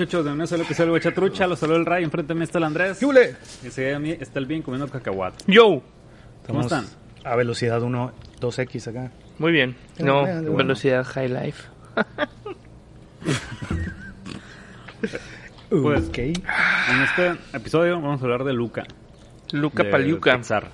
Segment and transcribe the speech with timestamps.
[0.00, 0.24] Muchachos?
[0.24, 2.64] De lo que es el Huechatrucha, los saludo el Ray, enfrente de mí está el
[2.64, 2.98] Andrés.
[2.98, 3.36] ¿Qué hule?
[3.62, 5.44] Y a mí está el bien comiendo cacahuate.
[5.46, 5.82] Yo.
[6.46, 6.86] ¿Cómo están?
[7.24, 9.10] A velocidad 1, 2X acá.
[9.38, 9.76] Muy bien.
[9.98, 11.64] No, bueno, velocidad high life.
[15.70, 16.18] Pues, ok.
[16.18, 18.86] En este episodio vamos a hablar de Luca.
[19.52, 20.34] Luca de Paliuca.
[20.34, 20.70] Pixar.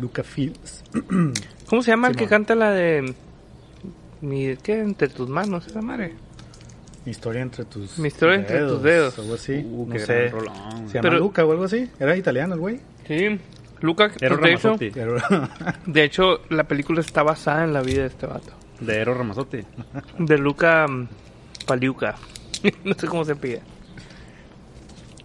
[0.00, 0.82] Luca Fields.
[1.68, 3.14] ¿Cómo se llama el que canta la de...
[4.20, 4.80] Mi, ¿Qué?
[4.80, 6.16] Entre tus manos, esa madre.
[7.04, 9.18] Mi historia entre tus Mi historia entre tus dedos.
[9.18, 9.54] Algo así.
[9.54, 10.28] Uh, no qué sé.
[10.28, 10.54] rolón.
[10.88, 11.90] Se llama Pero- Luca o algo así.
[11.98, 12.80] Era italiano el güey.
[13.06, 13.38] Sí.
[13.80, 14.76] Luca, Ero de, hecho,
[15.86, 18.52] de hecho, la película está basada en la vida de este vato.
[18.78, 19.58] De Ero Ramazotti.
[20.20, 21.08] De Luca mm,
[21.66, 22.14] Paliuca.
[22.84, 23.60] no sé cómo se pide.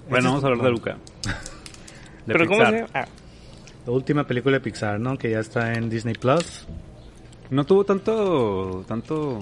[0.09, 0.97] Bueno, vamos a hablar de Luca.
[2.25, 2.73] De ¿Pero cómo Pixar.
[2.73, 2.89] se llama?
[2.95, 3.07] Ah,
[3.85, 5.17] La última película de Pixar, ¿no?
[5.19, 6.65] Que ya está en Disney Plus.
[7.51, 9.37] No tuvo tanto, tanto,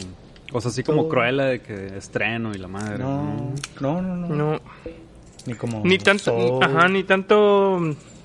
[0.51, 1.09] o sea, así como.
[1.09, 2.97] Cruella de que estreno y la madre.
[2.99, 4.35] No, no, no, no.
[4.35, 4.61] no.
[5.45, 5.81] Ni como.
[5.85, 6.63] Ni tanto, Soul.
[6.63, 7.79] ajá, ni tanto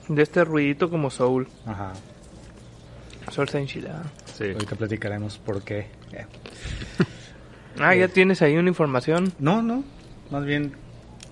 [0.08, 1.48] de este ruidito como Soul.
[1.66, 1.92] Ajá.
[3.30, 4.04] Soul está enchilada.
[4.34, 4.44] Sí.
[4.44, 5.86] Ahorita platicaremos por qué.
[6.12, 6.26] Eh.
[7.78, 9.32] Ah, ya tienes ahí una información.
[9.38, 9.84] No, no.
[10.30, 10.72] Más bien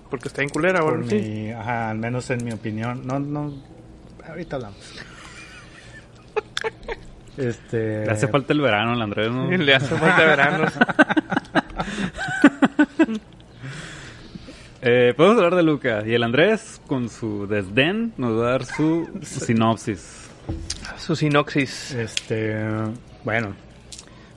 [0.09, 1.15] Porque está en culera, ahora sí.
[1.15, 3.05] mi, ajá, al menos en mi opinión.
[3.05, 3.53] No, no.
[4.27, 4.77] Ahorita hablamos.
[7.39, 8.05] Este.
[8.05, 9.49] Le hace falta el verano al Andrés, ¿no?
[9.49, 10.73] Le hace falta veranos.
[14.81, 16.03] Eh, podemos hablar de Luca.
[16.05, 20.29] Y el Andrés, con su desdén, nos va a dar su sinopsis.
[20.97, 21.91] Su sinoxis.
[21.91, 22.55] Este,
[23.25, 23.55] bueno,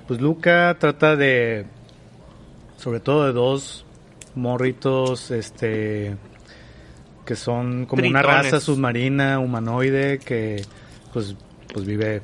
[0.08, 1.66] pues Luca trata de,
[2.76, 3.86] sobre todo de dos
[4.34, 6.16] morritos, este,
[7.24, 10.64] que son como una raza submarina humanoide que,
[11.12, 11.36] pues,
[11.72, 12.22] pues vive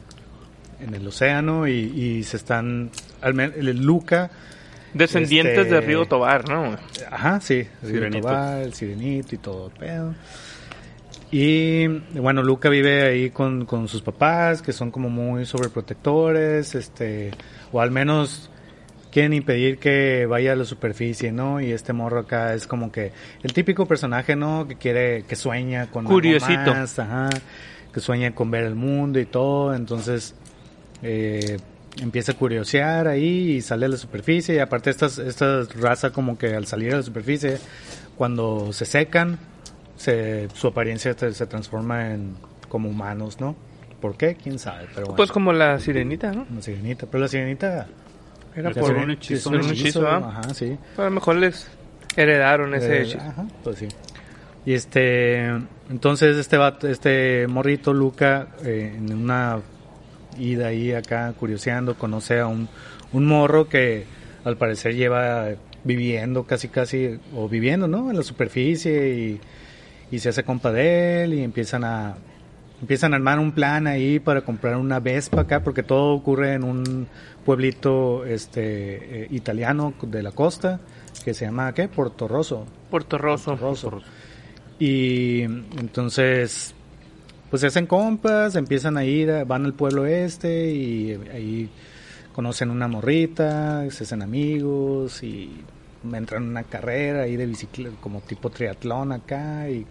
[0.81, 2.91] en el océano y, y se están,
[3.21, 4.31] al men- el Luca,
[4.95, 6.77] Descendientes Este- de Río Tobar, ¿no?
[7.11, 7.67] Ajá, sí.
[7.85, 8.27] Sirenito.
[8.29, 10.15] Tobar, el sirenito y todo el pedo.
[11.31, 11.87] Y
[12.19, 17.33] bueno, Luca vive ahí con, con sus papás, que son como muy sobreprotectores, este,
[17.71, 18.51] o al menos
[19.13, 21.61] quieren impedir que vaya a la superficie, ¿no?
[21.61, 23.13] Y este morro acá es como que
[23.43, 24.67] el típico personaje, ¿no?
[24.67, 26.73] Que quiere, que sueña con algo Curiosito.
[26.75, 27.29] más, ajá,
[27.93, 30.35] que sueña con ver el mundo y todo, entonces
[31.03, 31.59] eh,
[32.01, 36.39] empieza a curiosear ahí y sale a la superficie y aparte estas esta raza como
[36.39, 37.59] que al salir a la superficie
[38.17, 39.39] cuando se secan
[39.97, 42.35] se, su apariencia te- se transforma en
[42.69, 43.57] como humanos no
[44.01, 44.37] ¿por qué?
[44.37, 46.47] quién sabe pero bueno Pues como la sirenita, ¿no?
[46.51, 47.87] una sirenita pero la sirenita
[48.55, 51.67] Era por un hechizo, un hechizo, ajá sí A lo mejor les
[52.17, 53.19] heredaron ese hechizo.
[53.21, 53.89] Ajá, pues sí.
[54.67, 55.47] Y este,
[55.89, 59.59] entonces este vato- este morrito Luca, eh, en una
[60.39, 62.69] ida ahí acá curioseando, conoce a un,
[63.13, 64.05] un morro que
[64.45, 65.49] al parecer lleva
[65.85, 68.11] viviendo casi casi, o viviendo, ¿no?
[68.11, 69.41] En la superficie y,
[70.11, 72.17] y se hace compa de él y empiezan a,
[72.81, 76.65] empiezan a armar un plan ahí para comprar una Vespa acá, porque todo ocurre en
[76.65, 77.07] un
[77.45, 80.81] pueblito este eh, italiano de la costa
[81.25, 81.89] que se llama ¿qué?
[81.89, 82.67] Porto Rosso.
[82.91, 83.57] Puerto Rosso.
[83.57, 84.03] Rosso.
[84.79, 86.75] Y entonces
[87.51, 91.71] pues se hacen compas, empiezan a ir, van al pueblo este y ahí
[92.35, 95.51] conocen una morrita, se hacen amigos y
[96.13, 99.87] entran en una carrera ahí de bicicleta, como tipo triatlón acá y,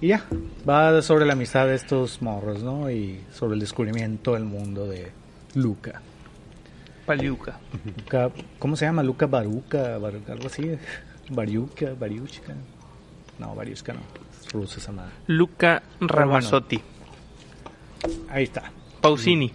[0.00, 0.24] y ya,
[0.68, 2.90] va sobre la amistad de estos morros, ¿no?
[2.90, 5.12] Y sobre el descubrimiento del mundo de
[5.54, 6.00] Luca.
[7.06, 7.58] Paliuca.
[7.96, 9.02] Luca ¿Cómo se llama?
[9.02, 10.70] Luca Baruca, Bar- algo así.
[11.30, 12.54] Bariuca, Bariuchka.
[13.38, 14.00] No, Bariuchka no.
[14.54, 15.12] Esa madre.
[15.26, 16.80] Luca Ramazzotti.
[18.30, 18.70] Ahí está.
[19.00, 19.52] Pausini.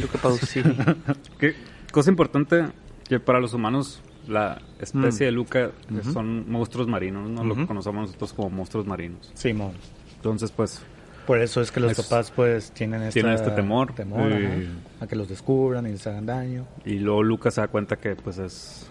[0.00, 0.74] Luca Pausini.
[1.38, 1.54] ¿Qué
[1.92, 2.66] cosa importante
[3.08, 6.12] que para los humanos la especie de Luca que Ujú.
[6.12, 7.62] son monstruos marinos, no lo Ujú.
[7.62, 9.30] que conocemos nosotros como monstruos marinos.
[9.34, 9.72] Simón.
[10.16, 10.82] Entonces, pues,
[11.26, 13.92] Por eso es que los Es- papás pues tienen, esta- tienen este temor.
[13.94, 14.68] temor, ajá, Y-
[15.00, 16.66] a que los descubran y les hagan daño.
[16.86, 18.86] Y luego Lucas se da cuenta que pues es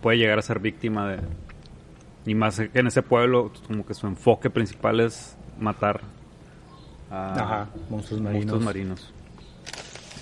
[0.00, 1.18] puede llegar a ser víctima de
[2.26, 6.00] y más que en ese pueblo como que su enfoque principal es matar
[7.10, 8.46] a Ajá, monstruos marinos.
[8.46, 9.12] monstruos marinos.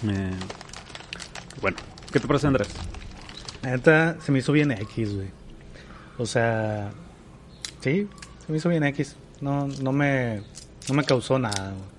[0.07, 0.31] Eh,
[1.61, 1.77] bueno,
[2.13, 2.69] ¿qué te parece Andrés?
[3.63, 5.29] Neta se me hizo bien X, güey.
[6.19, 6.91] O sea,
[7.81, 8.07] sí,
[8.45, 9.17] se me hizo bien X.
[9.41, 10.43] No, no me,
[10.89, 11.71] no me causó nada.
[11.71, 11.95] güey.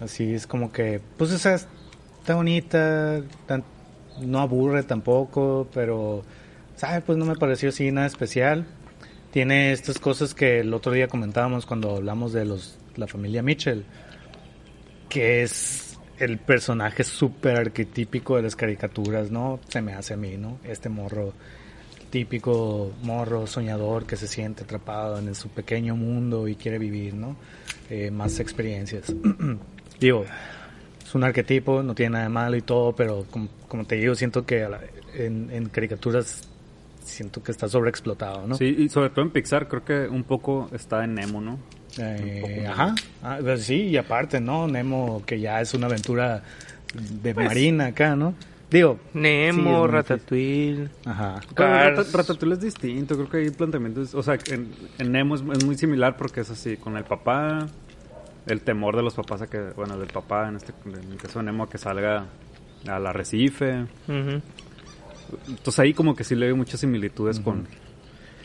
[0.00, 3.64] Así es como que, pues, o sea, está bonita, tan-
[4.20, 6.22] no aburre tampoco, pero,
[6.76, 7.02] ¿sabes?
[7.04, 8.66] Pues no me pareció así nada especial.
[9.32, 13.82] Tiene estas cosas que el otro día comentábamos cuando hablamos de los, la familia Mitchell,
[15.08, 19.58] que es el personaje súper arquetípico de las caricaturas, ¿no?
[19.68, 20.58] Se me hace a mí, ¿no?
[20.64, 21.32] Este morro,
[22.10, 27.36] típico morro soñador que se siente atrapado en su pequeño mundo y quiere vivir, ¿no?
[27.88, 29.14] Eh, más experiencias.
[29.98, 30.26] digo,
[31.02, 34.14] es un arquetipo, no tiene nada de malo y todo, pero como, como te digo,
[34.14, 34.68] siento que
[35.14, 36.51] en, en caricaturas
[37.04, 38.54] siento que está sobreexplotado, ¿no?
[38.56, 41.58] Sí, y sobre todo en Pixar creo que un poco está en Nemo, ¿no?
[41.98, 44.66] Eh, ajá, Ah, pues sí, y aparte, ¿no?
[44.66, 46.42] Nemo, que ya es una aventura
[47.22, 48.34] de Pues marina acá, ¿no?
[48.70, 50.88] Digo, sí, Nemo, muy Ratatouille.
[51.04, 51.40] ajá.
[51.54, 55.64] Rata- Ratatouille es distinto, creo que hay planteamientos, o sea, en, en Nemo es, es
[55.66, 57.66] muy similar porque es así, con el papá,
[58.46, 61.40] el temor de los papás a que, bueno, del papá en este en el caso
[61.40, 62.24] de Nemo a que salga
[62.88, 63.82] al arrecife.
[64.08, 64.40] Ujú.
[65.48, 67.66] Entonces ahí como que sí le veo muchas similitudes con,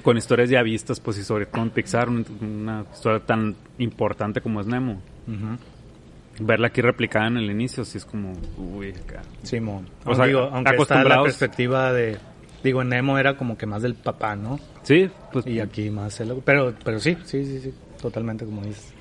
[0.04, 4.42] con historias ya vistas, pues y sobre todo en Pixar, un- una historia tan importante
[4.42, 5.02] como es Nemo.
[6.40, 9.24] Verla aquí replicada en el inicio, sí es como, uy, acá.
[9.42, 9.88] Simón.
[10.06, 12.18] O sea, digo, aunque está la perspectiva de...
[12.64, 14.60] Digo, en Nemo era como que más del papá, ¿no?
[14.84, 16.36] Sí, pues Y aquí más el...
[16.46, 17.74] Pero, pero sí, sí, sí, sí.
[18.02, 18.94] Totalmente como dices.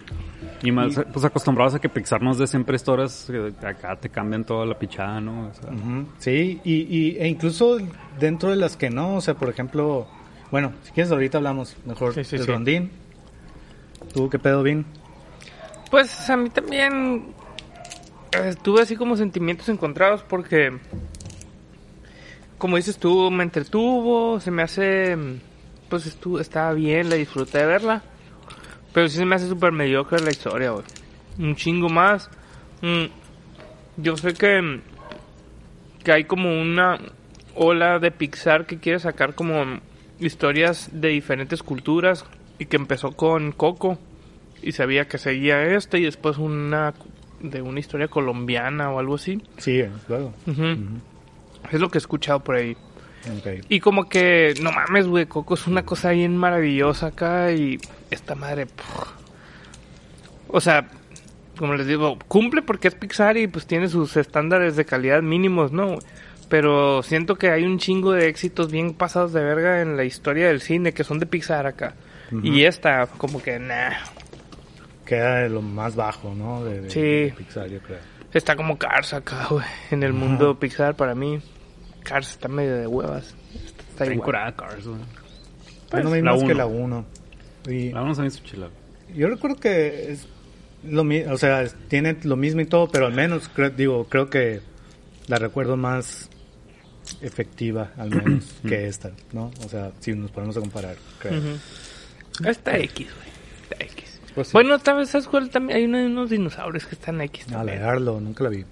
[0.63, 4.45] Y más, pues acostumbrados a que Pixar nos dé siempre historias que acá te cambian
[4.45, 5.49] toda la pichada, ¿no?
[5.49, 7.79] O sea, Ujú, Sí, y, y, e incluso
[8.19, 10.07] dentro de las que no, o sea, por ejemplo...
[10.51, 12.53] Bueno, si quieres ahorita hablamos mejor Sí, sí, del sí.
[12.53, 12.91] rondín.
[14.15, 14.87] ¿Tú qué pedo, Vin?
[15.91, 17.27] Pues a mí también
[18.33, 20.73] eh, tuve así como sentimientos encontrados porque,
[22.59, 25.17] como dices tú, me entretuvo, se me hace,
[25.89, 28.03] pues estuvo, estaba bien, la disfruté de verla,
[28.97, 30.83] pero sí se me hace súper mediocre la historia, güey.
[31.39, 32.31] Un chingo más.
[32.81, 33.05] Mm,
[33.99, 34.81] yo sé que,
[36.03, 36.99] que hay como una
[37.55, 39.81] ola de Pixar que quiere sacar como
[40.19, 42.25] historias de diferentes culturas
[42.59, 43.99] y que empezó con Coco
[44.63, 46.95] y sabía que seguía este y después una
[47.41, 49.43] de una historia colombiana o algo así.
[49.59, 50.33] Sí, luego.
[50.47, 50.79] Ujú.
[51.71, 52.75] Es lo que he escuchado por ahí.
[53.69, 57.79] Y como que, no mames, güey, Coco es una cosa bien maravillosa acá y
[58.11, 58.67] esta madre...
[58.67, 59.09] puf.
[60.49, 60.87] O sea,
[61.59, 65.73] como les digo, cumple porque es Pixar y pues tiene sus estándares de calidad mínimos,
[65.73, 65.99] ¿no?
[66.49, 70.47] Pero siento que hay un chingo de éxitos bien pasados de verga en la historia
[70.47, 71.95] del cine que son de Pixar acá.
[72.43, 73.91] Y esta, como que, nah,
[75.05, 76.65] Queda de lo más bajo, ¿no?
[76.65, 77.01] De, de- Sí.
[77.01, 77.99] de Pixar, yo creo.
[78.33, 81.41] está como Cars acá, güey, en el mundo Pixar para mí.
[82.09, 83.35] Cars está medio de huevas.
[83.91, 85.01] Está está curada Cars, güey.
[85.93, 86.55] Yo no vi la más que uno.
[86.55, 87.07] la 1.
[87.69, 88.69] Y La vamos a ver su chila.
[89.15, 90.27] yo recuerdo que es
[90.85, 94.05] lo mismo, o sea, es- tiene lo mismo y todo, pero al menos, creo, digo,
[94.09, 94.61] creo que
[95.27, 96.29] la recuerdo más
[97.21, 99.51] efectiva, al menos, que esta, ¿no?
[99.65, 101.39] O sea, si nos ponemos a comparar, creo.
[101.39, 102.49] Ujú.
[102.49, 103.29] Está X, güey.
[103.63, 104.21] Está X.
[104.35, 104.53] Pues sí.
[104.53, 105.49] Bueno, tal vez ¿sabes cuál?
[105.51, 107.79] También hay uno- unos dinosaurios que están X Ah, la también.
[107.79, 108.65] de Arlo, nunca la vi.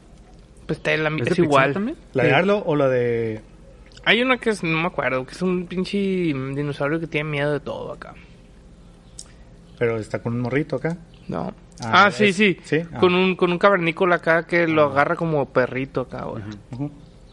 [0.67, 1.73] Pues está la, ¿Es es, igual.
[1.73, 1.97] también?
[2.13, 2.33] ¿La de.
[2.33, 3.41] Arlo o la de
[4.05, 7.53] Hay uno que es, no me acuerdo, que es un pinche dinosaurio que tiene miedo
[7.53, 8.15] de todo acá.
[9.79, 10.97] Pero está con un morrito acá.
[11.29, 11.53] ¿No?
[11.83, 12.57] Ah, Ah, sí, es- sí.
[12.65, 12.99] sí, ah.
[13.01, 16.43] Con un con un cavernícola acá que lo agarra como perrito acá, güey.
[16.73, 16.91] Ujú.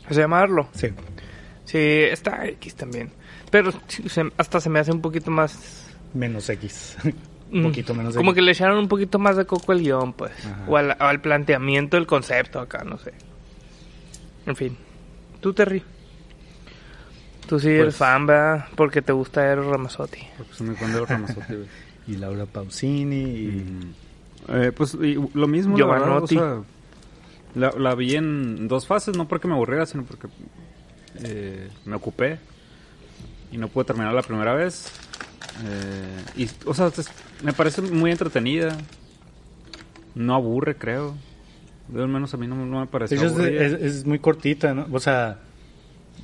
[0.09, 0.67] ¿Se llama Arlo?
[0.73, 0.88] Sí.
[1.65, 3.11] Sí, está X también.
[3.51, 3.71] Pero
[4.38, 5.88] hasta se me hace un poquito más...
[6.13, 6.97] Menos X.
[7.51, 10.13] mm, un poquito menos Como que le echaron un poquito más de coco al guion,
[10.13, 10.31] pues.
[10.46, 10.63] Ajá.
[10.67, 13.13] O al, planteamiento del concepto acá, no sé.
[14.46, 14.77] En fin.
[15.39, 15.84] Tú, Terry.
[17.48, 18.65] Tú sí eres Pues- fan, ¿verdad?
[18.75, 20.20] Porque te gusta Eros Ramazzotti.
[20.38, 21.67] Porque soy muy fan de los Ramazotti, güey.
[22.08, 23.93] Y Laura Pausini y...
[24.50, 26.36] Eh, pues y lo mismo, la verdad, o Giovanotti.
[26.36, 26.62] sea,
[27.53, 30.27] la, la vi en dos fases, no porque me aburriera, sino porque
[31.24, 32.39] eh, me ocupé
[33.51, 34.91] y no pude terminar la primera vez.
[35.65, 36.91] Eh, y, o sea,
[37.43, 38.77] me parece muy entretenida.
[40.15, 41.15] No aburre, creo.
[41.95, 44.88] Al menos a mí no, no me hecho, es, es- es muy cortita, ¿no?
[44.91, 45.39] O sea,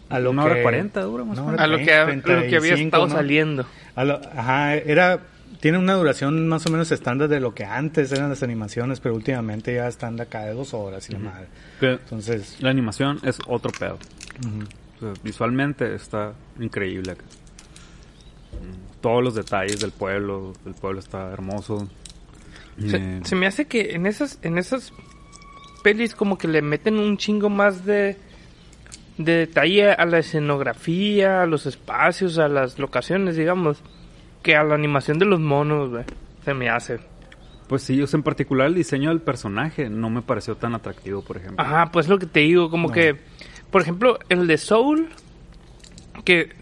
[0.09, 0.51] a lo Una que...
[0.51, 1.65] hora cuarenta dura más o Una menos.
[1.67, 3.13] hora A lo que, a lo que había 35, estado ¿no?
[3.13, 3.65] saliendo.
[3.95, 5.19] A lo- ajá, era
[5.59, 9.15] tiene una duración más o menos estándar de lo que antes eran las animaciones, pero
[9.15, 11.47] últimamente ya están de acá de dos horas y la madre.
[11.81, 13.97] Entonces, la animación es otro pedo.
[14.45, 14.63] ujú.
[14.97, 17.23] O sea, visualmente está increíble acá.
[18.53, 21.87] Mm, Todos los detalles del pueblo, el pueblo está hermoso.
[22.79, 24.93] Se, Eh, se me hace que en esas, en esas
[25.83, 28.17] pelis como que le meten un chingo más de,
[29.17, 33.81] de detalle a la escenografía, a los espacios, a las locaciones, digamos,
[34.43, 36.03] que a la animación de los monos, güey.
[36.43, 36.99] Se me hace.
[37.67, 41.21] Pues sí, o sea, en particular el diseño del personaje no me pareció tan atractivo,
[41.21, 41.63] por ejemplo.
[41.63, 42.93] Ajá, pues lo que te digo, como No.
[42.93, 43.17] que,
[43.71, 45.09] por ejemplo, el de Soul,
[46.23, 46.53] que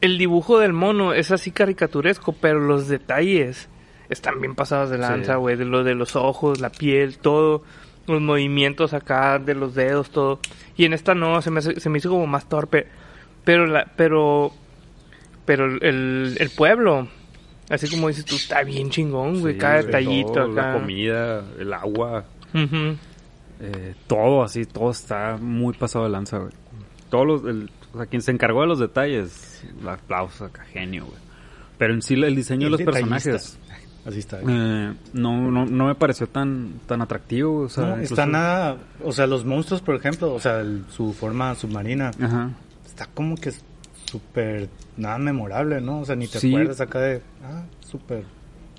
[0.00, 3.68] el dibujo del mono es así caricaturesco, pero los detalles
[4.08, 5.38] están bien pasados de lanza, Sí.
[5.38, 7.62] güey, de lo de los ojos, la piel, todo,
[8.06, 10.40] los movimientos acá de los dedos, todo.
[10.76, 12.86] Y en esta no, se me, se me hizo como más torpe,
[13.44, 14.52] pero la, pero,
[15.44, 17.08] pero el, el pueblo,
[17.68, 20.68] así como dices tú, está bien chingón, güey, Sí, cada detallito todo, acá.
[20.68, 22.24] La comida, el agua,
[23.60, 26.52] eh, todo así, todo está muy pasado de lanza, güey.
[27.10, 31.06] Todos los, el, o sea, quien se encargó de los detalles, el aplauso acá, genio,
[31.06, 31.18] güey.
[31.78, 33.58] Pero en sí el diseño de los personajes
[34.04, 34.38] Así está.
[34.40, 38.76] eh, no, no, no me pareció tan, tan atractivo, o sea, No, incluso- está nada,
[39.04, 42.50] o sea, los monstruos, por ejemplo, o sea, el- su forma submarina, Ajá.
[42.86, 43.52] está como que
[44.06, 46.00] súper, nada memorable, ¿no?
[46.00, 46.48] O sea, ni te Sí.
[46.48, 48.24] acuerdas acá de, ah, súper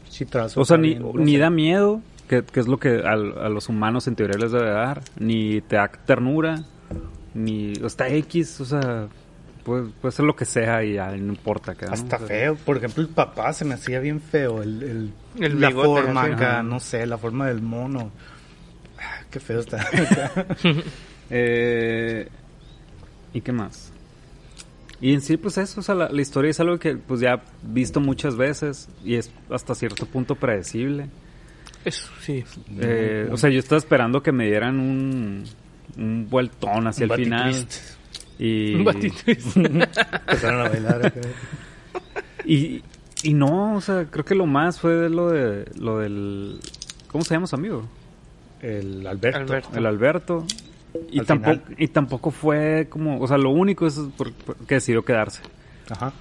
[0.10, 0.60] chitrazo.
[0.60, 3.70] O sea, ni, bien, ni da miedo, que, que es lo que al- a, los
[3.70, 6.64] humanos en teoría les debe dar, ni te da ternura,
[7.40, 9.08] ni o está X, o sea,
[9.64, 11.72] puede, puede ser lo que sea y ya, no importa.
[11.72, 11.94] acá, ¿no?
[11.94, 12.56] Hasta O sea, feo.
[12.56, 14.62] Por ejemplo, el papá se me hacía bien feo.
[14.62, 18.12] El, el, El la bigote, forma acá, no sé, la forma del mono.
[19.00, 19.86] Ah, qué feo está.
[21.32, 22.28] Eh,
[23.34, 23.94] ¿Y qué más?
[25.00, 27.34] Y en sí, pues eso, o sea, la, la historia es algo que pues ya
[27.36, 31.08] he visto muchas veces y es hasta cierto punto predecible.
[31.86, 32.44] Eso, sí.
[32.80, 35.46] Eh, o sea, yo estaba esperando que me dieran un,
[35.98, 37.68] un vueltón hacia Un el final.
[38.38, 38.88] Y, Un.
[40.28, 41.22] Empezaron a bailar acá.
[42.46, 42.82] y,
[43.24, 46.60] y no, o sea, creo que lo más fue lo de lo del
[47.08, 47.84] ¿cómo se llama su amigo?
[48.62, 49.40] El Alberto.
[49.40, 49.78] Alberto.
[49.78, 50.46] El Alberto.
[51.12, 51.76] Y Al tampoco final.
[51.78, 55.42] y tampoco fue como, o sea, lo único es por- por- que decidió quedarse.
[55.90, 56.12] Ajá.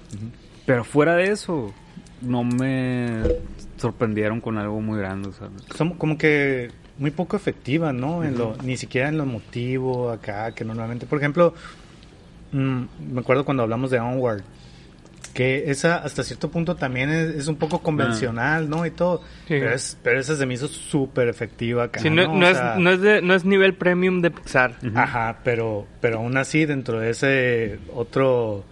[0.67, 1.73] Pero fuera de eso,
[2.21, 3.23] no me
[3.79, 5.49] sorprendieron con algo muy grande, o sea,
[5.97, 8.25] como que muy poco efectiva, ¿no?
[8.25, 11.55] En lo, ni siquiera en lo emotivo acá, que normalmente, por ejemplo,
[12.53, 14.43] mm, me acuerdo cuando hablamos de Onward,
[15.35, 18.85] que esa hasta cierto punto también es, es un poco convencional, ¿no?
[18.87, 22.47] Y todo, pero, es, pero esa se me hizo súper efectiva acá, Sí, no, ¿no?
[22.49, 24.75] es, sea, no, es de- no es nivel premium de Pixar.
[24.95, 28.65] Ajá, pero, pero aún así dentro de ese otro,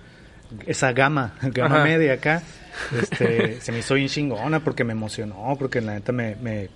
[0.67, 1.85] esa gama, gama Ajá.
[1.85, 2.43] media acá,
[2.93, 6.69] este, se me hizo bien chingona porque me emocionó, porque la neta me, me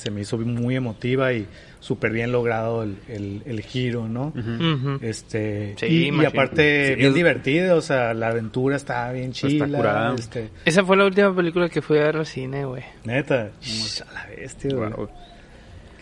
[0.00, 1.46] se me hizo muy emotiva y
[1.78, 4.28] súper bien logrado el, el, el giro, ¿no?
[4.36, 4.98] Ujú.
[5.02, 9.30] Este, Sí, y- y, aparte Sí, bien es- divertido, o sea, la aventura está bien
[9.30, 10.14] Está chila, curada.
[10.14, 12.82] este, Esa fue la última película que fui a ver al cine, güey.
[13.04, 14.90] neta, Shh, a la bestia, güey.
[14.90, 15.08] wow.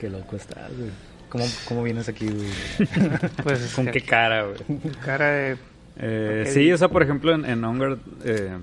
[0.01, 0.91] qué loco estás, güey.
[1.29, 2.49] ¿Cómo, ¿Cómo vienes aquí, güey?
[3.43, 4.57] Pues es ¿Con qué cara, güey?
[5.05, 5.57] cara de...
[6.01, 8.57] Eh, sí, o sea, por ejemplo, en, en Onward, eh,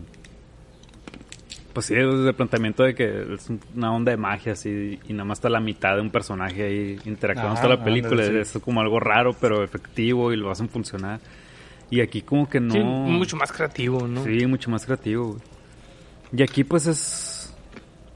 [1.75, 5.25] pues sí, es el planteamiento de que es una onda de magia, así, y nada
[5.25, 8.23] más está la mitad de un personaje ahí interactuando toda la película.
[8.23, 8.57] ándale, sí.
[8.57, 11.19] Es como algo raro, pero efectivo, y lo hacen funcionar.
[11.89, 12.73] Y aquí como que no...
[12.73, 14.23] Sí, mucho más creativo, ¿no?
[14.23, 15.41] Sí, mucho más creativo, güey.
[16.31, 17.53] Y aquí pues es...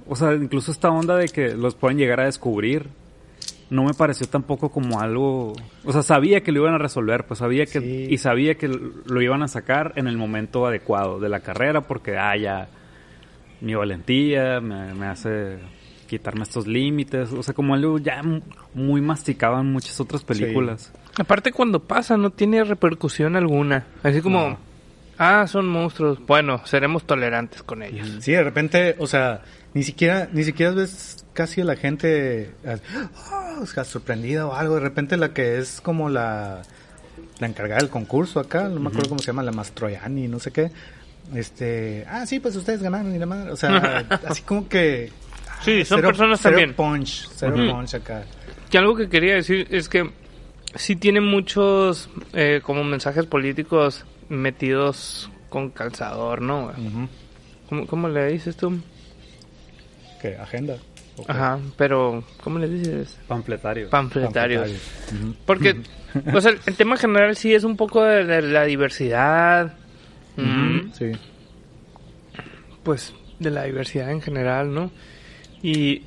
[0.08, 2.88] O sea, incluso esta onda de que los pueden llegar a descubrir,
[3.70, 5.52] no me pareció tampoco como algo...
[5.84, 7.82] O sea, sabía que lo iban a resolver, pues sabía que...
[7.82, 8.08] Sí.
[8.10, 12.18] Y sabía que lo iban a sacar en el momento adecuado de la carrera, porque,
[12.18, 12.70] ah, ya,
[13.62, 15.58] mi valentía me, me hace
[16.08, 17.32] quitarme estos límites.
[17.34, 18.22] O sea, como algo ya
[18.74, 20.92] muy masticado en muchas otras películas.
[21.18, 23.86] Aparte cuando pasa no tiene repercusión alguna.
[24.04, 24.58] Así como, No.
[25.18, 26.20] ah, son monstruos.
[26.26, 28.08] Bueno, seremos tolerantes con ellos.
[28.22, 29.42] Sí, de repente, o sea,
[29.74, 32.52] ni siquiera, ni siquiera ves casi a la gente
[33.62, 34.76] o sea, sorprendida o algo.
[34.76, 36.62] De repente la que es como la,
[37.40, 40.52] la encargada del concurso acá, no me acuerdo cómo se llama, la Mastroianni, no sé
[40.52, 40.72] qué.
[41.34, 43.52] Este, ah, sí, pues ustedes ganaron y la madre.
[43.52, 45.12] O sea, así como que.
[45.48, 46.74] ah, Sí, son cero- personas cero también.
[46.76, 47.72] punch, cero Ujú.
[47.72, 48.24] punch acá.
[48.70, 50.10] Que algo que quería decir es que
[50.76, 56.68] sí tiene muchos eh, como mensajes políticos metidos con calzador, ¿no?
[56.68, 57.08] Ujú.
[57.70, 58.80] ¿Cómo, cómo le dices tú?
[60.22, 60.36] ¿Qué?
[60.38, 60.78] Agenda.
[61.18, 61.30] Ok.
[61.30, 63.18] Ajá, pero ¿cómo le dices?
[63.28, 63.90] Panfletario.
[63.90, 64.70] Panfletarios.
[64.70, 65.36] Ujú.
[65.46, 65.82] Porque,
[66.34, 69.74] o sea, el tema general sí es un poco de, de la diversidad.
[70.94, 71.12] Sí.
[72.84, 74.92] pues de la diversidad en general, ¿no?
[75.62, 76.04] Y,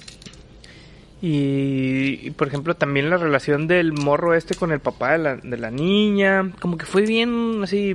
[1.21, 5.57] y, por ejemplo, también la relación del morro este con el papá de la, de
[5.57, 7.95] la niña, como que fue bien así.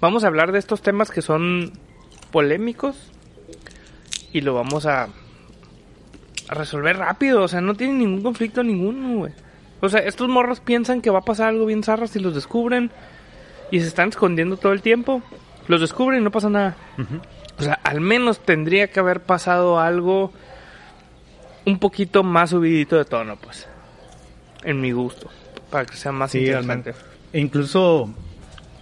[0.00, 1.72] Vamos a hablar de estos temas que son
[2.30, 3.10] polémicos
[4.32, 5.08] y lo vamos a,
[6.48, 9.32] a resolver rápido, o sea, no tienen ningún conflicto ninguno, güey.
[9.80, 12.90] O sea, estos morros piensan que va a pasar algo bien zarras si los descubren
[13.70, 15.22] y se están escondiendo todo el tiempo.
[15.68, 16.76] Los descubren y no pasa nada.
[17.58, 20.32] O sea, al menos tendría que haber pasado algo
[21.64, 23.68] un poquito más subidito de tono, pues.
[24.64, 25.28] En mi gusto.
[25.70, 26.94] Para que sea más Sí, interesante.
[27.32, 28.08] E incluso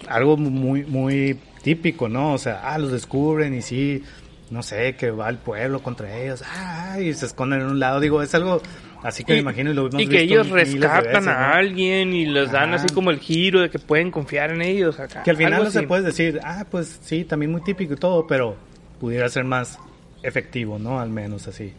[0.09, 2.35] algo muy, muy típico, ¿no?
[2.35, 4.05] O sea, ah, los descubren y sí,
[4.50, 7.99] no sé, que va el pueblo contra ellos, ah, y se esconden en un lado.
[7.99, 8.62] Digo, es algo
[9.08, 11.54] así que me imagino y lo hemos y que visto ellos rescatan veces, a ¿no?
[11.54, 12.84] alguien y les dan Ajá.
[12.84, 14.98] así como el giro de que pueden confiar en ellos.
[15.00, 15.22] Acá.
[15.22, 17.96] Que al final Algo no se puede decir, ah, pues sí, también muy típico y
[17.96, 18.56] todo, pero
[19.00, 19.78] pudiera ser más
[20.22, 20.98] efectivo, ¿no?
[21.00, 21.72] Al menos así.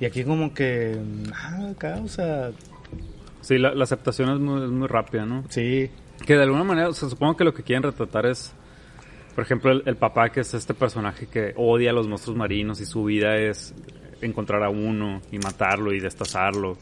[0.00, 0.96] Y aquí como que,
[1.34, 2.50] ah, causa,
[3.40, 5.44] Sí, la, la aceptación es muy, es muy rápida, ¿no?
[5.50, 5.90] sí,
[6.26, 8.54] Que de alguna manera, o sea, supongo que lo que quieren retratar es,
[9.34, 12.80] por ejemplo, el, el papá que es este personaje que odia a los monstruos marinos
[12.80, 13.74] y su vida es
[14.20, 16.76] encontrar a uno y matarlo y destazarlo.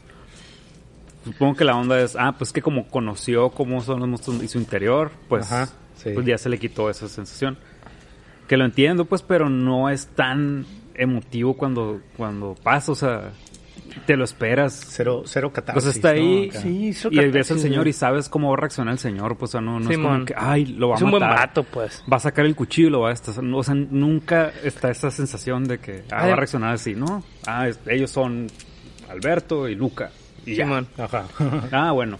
[1.23, 4.47] Supongo que la onda es, ah, pues que como conoció cómo son los monstruos y
[4.47, 6.11] su interior, pues, Ajá, sí.
[6.13, 7.57] pues ya se le quitó esa sensación.
[8.47, 13.31] Que lo entiendo, pues, pero no es tan emotivo cuando, cuando pasa, o sea,
[14.05, 14.73] te lo esperas.
[14.89, 15.83] cero, cero catarsis.
[15.83, 16.59] Pues está ahí ¿no?
[16.61, 19.51] Sí, y ves al señor y sabes cómo va a reaccionar el señor, pues o
[19.53, 21.37] sea, no, no es como que, ay, lo va Es a un buen matar.
[21.39, 22.03] vato, pues.
[22.11, 23.43] Va a sacar el cuchillo y lo va a destazar.
[23.45, 27.23] O sea, nunca está esa sensación de que ah, va a reaccionar así, ¿no?
[27.45, 28.47] Ah, es- ellos son
[29.09, 30.11] Alberto y Luca.
[30.45, 30.65] Y ya.
[30.65, 30.87] Simón.
[30.97, 31.23] Ajá.
[31.71, 32.17] Ah, bueno.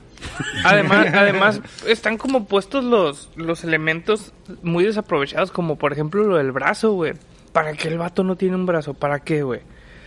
[0.64, 6.52] Además, además están como puestos los, los elementos muy desaprovechados, como por ejemplo lo del
[6.52, 7.14] brazo, güey.
[7.52, 8.94] ¿Para qué el vato no tiene un brazo?
[8.94, 9.62] ¿Para qué, güey?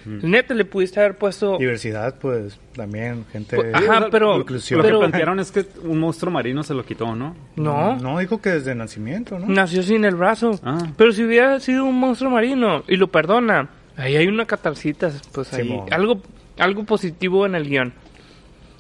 [0.07, 1.59] Neta, le pudiste haber puesto...
[1.59, 3.57] Diversidad, pues, también, gente...
[3.57, 4.79] Pues, ajá, pero- inclusión.
[4.79, 7.35] Lo pero- que plantearon es que un monstruo marino se lo quitó, ¿no?
[7.57, 9.47] No, No, dijo que desde nacimiento, ¿no?
[9.49, 10.61] nació sin el brazo.
[10.63, 10.79] Ah.
[10.97, 15.53] Pero si hubiera sido un monstruo marino y lo perdona, ahí hay una catarcita, pues
[15.55, 15.79] ahí.
[15.91, 16.23] Algo,
[16.59, 17.93] algo positivo en el guion.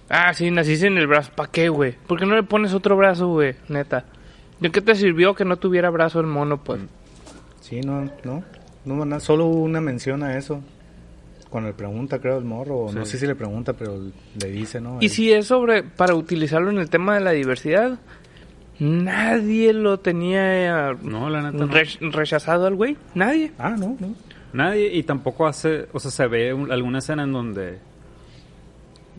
[0.08, 1.32] Ah, sí, naciste sin el brazo.
[1.34, 1.94] ¿Para qué, güey?
[2.06, 3.56] ¿Por qué no le pones otro brazo, güey?
[3.68, 4.04] Neta.
[4.60, 6.80] ¿De qué te sirvió que no tuviera brazo el mono, pues?
[7.60, 8.44] Sí, no, no.
[8.84, 10.62] No, solo una mención a eso.
[11.50, 12.76] Cuando le pregunta, creo, el morro.
[12.80, 13.12] o No Sí.
[13.12, 13.98] sé si le pregunta, pero
[14.40, 14.98] le dice, ¿no?
[15.00, 17.98] Y si es sobre, para utilizarlo en el tema de la diversidad,
[18.78, 22.10] nadie lo tenía eh, No, la neta no.
[22.12, 22.96] rechazado al güey.
[23.14, 23.52] Nadie.
[23.58, 24.14] Ah, no, no.
[24.52, 27.78] Nadie, y tampoco hace, o sea, se ve un- alguna escena en donde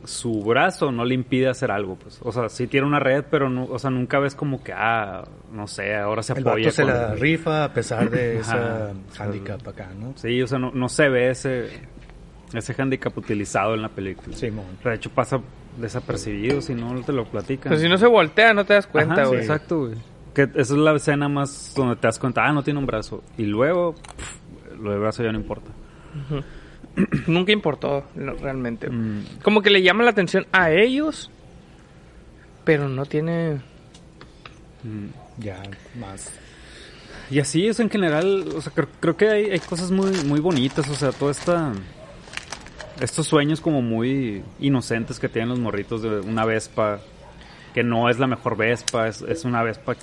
[0.03, 2.19] su brazo no le impide hacer algo, pues.
[2.23, 5.23] O sea, sí tiene una red, pero no, o sea, nunca ves como que, ah,
[5.51, 9.67] no sé, ahora se El apoya vato se la rifa a pesar de esa handicap
[9.67, 10.13] acá, ¿no?
[10.15, 11.67] Sí, o sea, no, no se ve ese,
[12.53, 14.35] ese handicap utilizado en la película.
[14.35, 15.39] Sea, de hecho pasa
[15.77, 17.69] desapercibido si no te lo platican.
[17.69, 19.41] Pero si no se voltea, no te das cuenta, güey.
[19.41, 19.95] Exacto, güey.
[20.33, 23.23] Que esa es la escena más donde te das cuenta, ah, no tiene un brazo.
[23.37, 25.71] Y luego, pff, lo de brazo ya no importa.
[27.27, 28.89] Nunca importó, no, realmente.
[28.89, 29.39] Mm.
[29.43, 31.29] Como que le llama la atención a ellos,
[32.63, 33.61] pero no tiene...
[35.37, 35.61] Ya,
[35.99, 36.31] más.
[37.29, 40.39] Y así es en general, o sea, creo, creo que hay, hay cosas muy, muy
[40.39, 41.73] bonitas, o sea, toda esta...
[42.99, 46.99] Estos sueños como muy inocentes que tienen los morritos de una vespa,
[47.73, 49.95] que no es la mejor vespa, es, es una vespa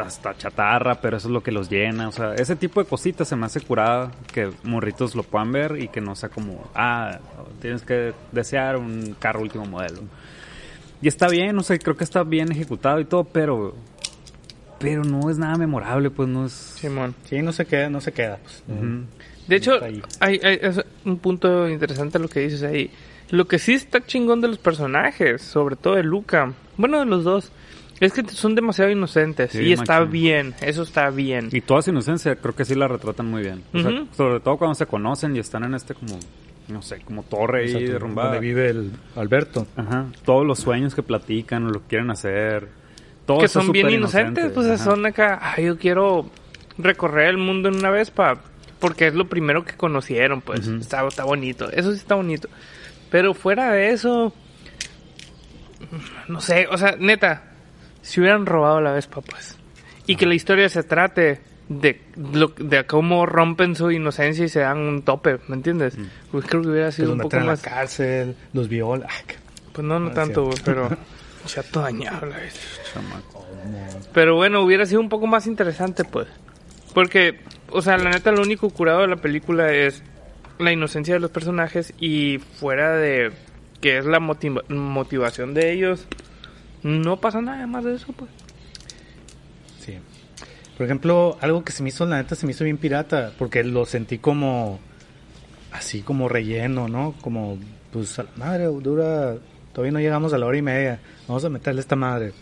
[0.00, 3.28] hasta chatarra, pero eso es lo que los llena, o sea, ese tipo de cositas
[3.28, 7.18] se me hace curada que morritos lo puedan ver y que no sea como, ah,
[7.60, 10.00] tienes que desear un carro último modelo.
[11.02, 13.74] Y está bien, o sea, creo que está bien ejecutado y todo, pero
[14.78, 16.52] pero no es nada memorable, pues no es...
[16.52, 17.14] Simón.
[17.24, 18.38] Sí, no se queda, no se queda.
[18.38, 18.64] Pues.
[19.46, 20.02] De hecho, ahí.
[20.20, 22.90] hay, hay- es un punto interesante lo que dices ahí.
[23.30, 27.24] Lo que sí está chingón de los personajes, sobre todo de Luca, bueno, de los
[27.24, 27.50] dos,
[28.00, 29.52] es que son demasiado inocentes.
[29.52, 31.48] Sí, y está bien, eso está bien.
[31.52, 33.62] Y toda su inocencia creo que sí la retratan muy bien.
[33.72, 36.18] O sea, sobre todo cuando se conocen y están en este como,
[36.68, 38.32] no sé, como torre ahí Exacto, derrumbada.
[38.34, 39.66] Donde vive el Alberto.
[39.76, 40.06] Ajá.
[40.24, 42.68] Todos los sueños que platican o lo que quieren hacer.
[43.24, 44.54] Todo que está son bien inocentes, inocente.
[44.54, 44.84] pues Ajá.
[44.84, 46.28] son acá, "Ay, yo quiero
[46.76, 48.40] recorrer el mundo en una Vespa,
[48.82, 50.78] porque es lo primero que conocieron, pues Ujú.
[50.78, 52.48] está, está bonito, eso sí está bonito.
[53.10, 54.34] Pero fuera de eso,
[56.28, 57.44] no sé, o sea, neta,
[58.02, 59.56] si hubieran robado la Vespa, pues,
[60.06, 64.60] y que la historia se trate de, lo, de cómo rompen su inocencia y se
[64.60, 65.96] dan un tope, ¿me entiendes?
[66.32, 67.62] Pues creo que hubiera sido un poco meten a la más...
[67.62, 69.06] cárcel, los viola.
[69.08, 69.36] Ay, qué-
[69.72, 70.88] Pues no, no Ah, tanto, pero...
[71.46, 72.36] Chato dañado la.
[74.12, 76.28] Pero bueno, hubiera sido un poco más interesante, pues.
[76.94, 77.40] Porque
[77.72, 80.02] o sea, la neta, lo único curado de la película es
[80.58, 83.32] la inocencia de los personajes y fuera de
[83.80, 86.06] que es la motiva- motivación de ellos,
[86.82, 88.30] no pasa nada más de eso, pues.
[89.80, 89.98] Sí.
[90.76, 93.64] Por ejemplo, algo que se me hizo, la neta, se me hizo bien pirata, porque
[93.64, 94.78] lo sentí como,
[95.72, 97.14] así como relleno, ¿no?
[97.20, 97.58] Como,
[97.92, 99.36] pues, madre, dura,
[99.72, 102.32] todavía no llegamos a la hora y media, vamos a meterle esta madre.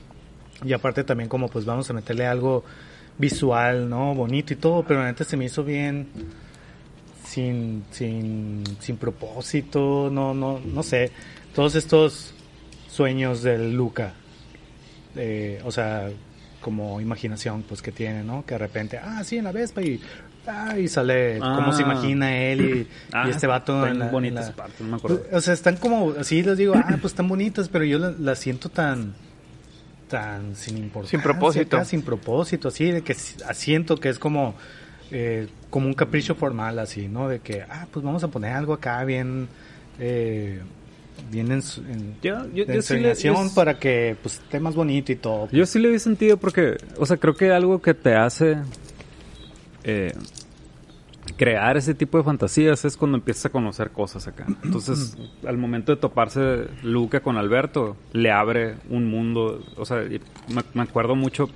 [0.62, 2.64] Y aparte también como, pues, vamos a meterle algo
[3.20, 4.14] visual, ¿no?
[4.14, 6.08] Bonito y todo, pero la neta se me hizo bien
[7.24, 11.10] sin, sin, sin propósito, no, no, no sé.
[11.54, 12.34] Todos estos
[12.88, 14.14] sueños del Luca,
[15.16, 16.08] eh, o sea,
[16.60, 18.44] como imaginación pues que tiene, ¿no?
[18.44, 20.00] Que de repente, ah, sí, en la Vespa y,
[20.46, 21.86] ah, y sale cómo se Ah.
[21.86, 24.88] imagina él y, Ah, y este vato están en la, en bonitas la- partes, no
[24.88, 25.22] me acuerdo.
[25.32, 28.38] O sea, están como, así les digo, ah, pues están bonitas, pero yo las las
[28.38, 29.14] siento tan,
[30.10, 31.18] tan sin importancia.
[31.18, 31.76] Sin propósito.
[31.78, 34.54] acá, sin propósito, así, de que siento que es como,
[35.10, 37.28] eh, como un capricho formal, así, ¿no?
[37.28, 39.48] De que, ah, pues vamos a poner algo acá bien,
[39.98, 40.60] eh,
[41.30, 44.34] bien en, su- en Yo- yo- de yo sí le- ensoñación yo- para que, pues,
[44.36, 45.48] esté más bonito y todo.
[45.52, 48.56] Yo sí le vi sentido porque, o sea, creo que algo que te hace
[49.84, 50.12] eh,
[51.36, 54.46] crear ese tipo de fantasías es cuando empiezas a conocer cosas acá.
[54.64, 55.16] Entonces,
[55.46, 59.64] al momento de toparse Luca con Alberto, le abre un mundo.
[59.76, 61.48] O sea, me, me acuerdo mucho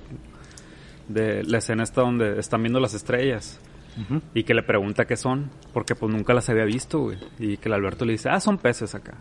[1.07, 3.59] de la escena esta donde están viendo las estrellas.
[3.97, 4.21] Ujú.
[4.33, 7.17] Y que le pregunta qué son, porque pues nunca las había visto, güey.
[7.39, 9.15] Y que el Alberto le dice, ah, son peces acá.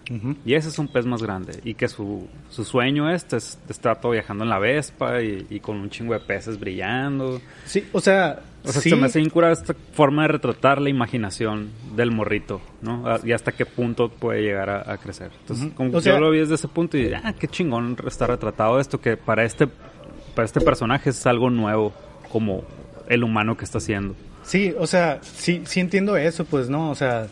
[0.45, 1.61] Y ese es un pez más grande.
[1.65, 5.61] Y que su, su sueño este es estar todo viajando en la Vespa y, y
[5.61, 7.41] con un chingo de peces brillando.
[7.65, 10.81] Sí, o sea, O sea, sí, se me hace bien curada esta forma de retratar
[10.81, 13.05] la imaginación del morrito, ¿no?
[13.25, 15.31] Y hasta qué punto puede llegar a, a crecer.
[15.43, 18.27] Entonces, como que sea- yo lo vi desde ese punto y ah, qué chingón está
[18.27, 19.67] retratado esto, que para este,
[20.35, 21.93] para este personaje es algo nuevo,
[22.33, 22.65] como
[23.09, 24.15] el humano que está haciendo.
[24.45, 26.91] sí, o sea, sí, sí entiendo eso, pues, ¿no?
[26.91, 27.27] O sea,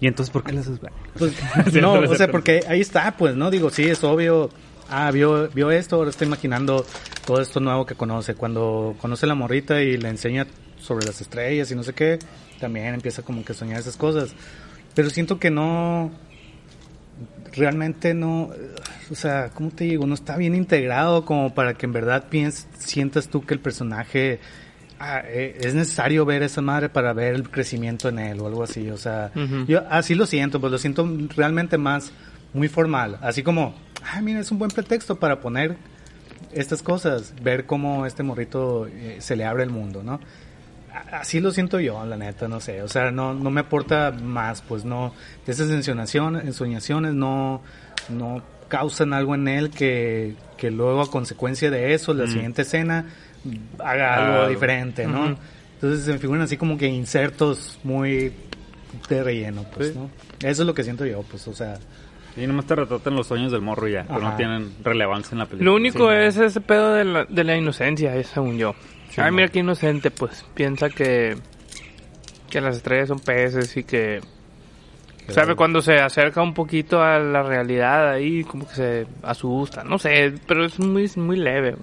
[0.00, 0.80] Y entonces, ¿por qué le haces
[1.16, 1.32] Pues,
[1.80, 3.50] no, o sea, porque ahí está, pues, ¿no?
[3.52, 4.50] Digo, sí, es obvio.
[4.90, 6.84] Ah, vio, vio esto, ahora está imaginando
[7.26, 8.34] todo esto nuevo que conoce.
[8.34, 10.46] Cuando conoce a la morrita y le enseña
[10.78, 12.18] sobre las estrellas y no sé qué,
[12.60, 14.34] también empieza como que a soñar esas cosas.
[14.94, 16.10] Pero siento que no,
[17.56, 18.50] realmente no,
[19.10, 20.06] o sea, ¿cómo te digo?
[20.06, 24.40] No está bien integrado como para que en verdad pienses, sientas tú que el personaje
[24.98, 28.62] ah, eh, es necesario ver esa madre para ver el crecimiento en él o algo
[28.62, 28.88] así.
[28.90, 29.64] O sea, Ujú.
[29.66, 32.12] yo así lo siento, pues lo siento realmente más
[32.52, 33.18] muy formal.
[33.20, 33.74] Así como,
[34.12, 35.76] ah, mira, es un buen pretexto para poner
[36.52, 40.20] estas cosas, ver cómo este morrito eh, se le abre el mundo, ¿no?
[41.12, 42.82] Así lo siento yo, la neta, no sé.
[42.82, 45.12] O sea, no, no me aporta más, pues no.
[45.44, 47.62] De esas ensoñaciones, ensoñaciones no,
[48.08, 53.04] no causan algo en él que, que luego a consecuencia de eso, la siguiente escena,
[53.78, 55.24] haga algo diferente, ¿no?
[55.32, 55.36] ujú.
[55.74, 58.32] Entonces se me figuran así como que insertos muy
[59.10, 59.94] de relleno, pues, Sí.
[59.98, 60.08] ¿no?
[60.38, 61.78] Eso es lo que siento yo, pues, o sea,
[62.36, 64.36] Y nomás te retratan los sueños del morro ya, pero no Ajá.
[64.36, 65.70] tienen relevancia en la película.
[65.70, 68.74] Lo único Sí, es ese pedo de la, de la inocencia, es según yo.
[69.10, 69.36] Sí, Ay, no.
[69.36, 70.44] mira qué inocente, pues.
[70.54, 71.36] Piensa que,
[72.50, 74.20] que las estrellas son peces y que...
[75.28, 75.56] ¿Sabe?
[75.56, 79.82] Cuando se acerca un poquito a la realidad ahí, como que se asusta.
[79.82, 81.74] No sé, pero es muy, muy leve.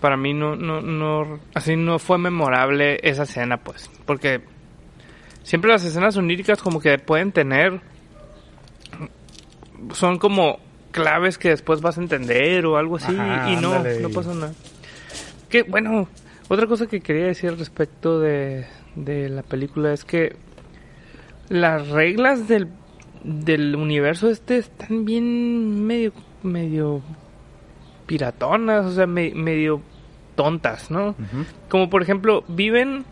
[0.00, 1.40] Para mí no, no, no...
[1.54, 3.90] Así no fue memorable esa escena, pues.
[4.04, 4.42] Porque
[5.42, 7.80] siempre las escenas oníricas como que pueden tener
[9.92, 10.58] son como
[10.90, 14.00] claves que después vas a entender o algo así Ajá, y no, ándale.
[14.00, 14.52] no pasa nada.
[15.48, 16.08] Que bueno,
[16.48, 20.36] otra cosa que quería decir respecto de, de la película es que
[21.48, 22.68] las reglas del,
[23.22, 26.12] del universo este están bien medio
[26.42, 27.02] medio
[28.06, 29.80] piratonas, o sea, me- medio
[30.34, 31.14] tontas, ¿no?
[31.68, 33.04] Como por ejemplo, viven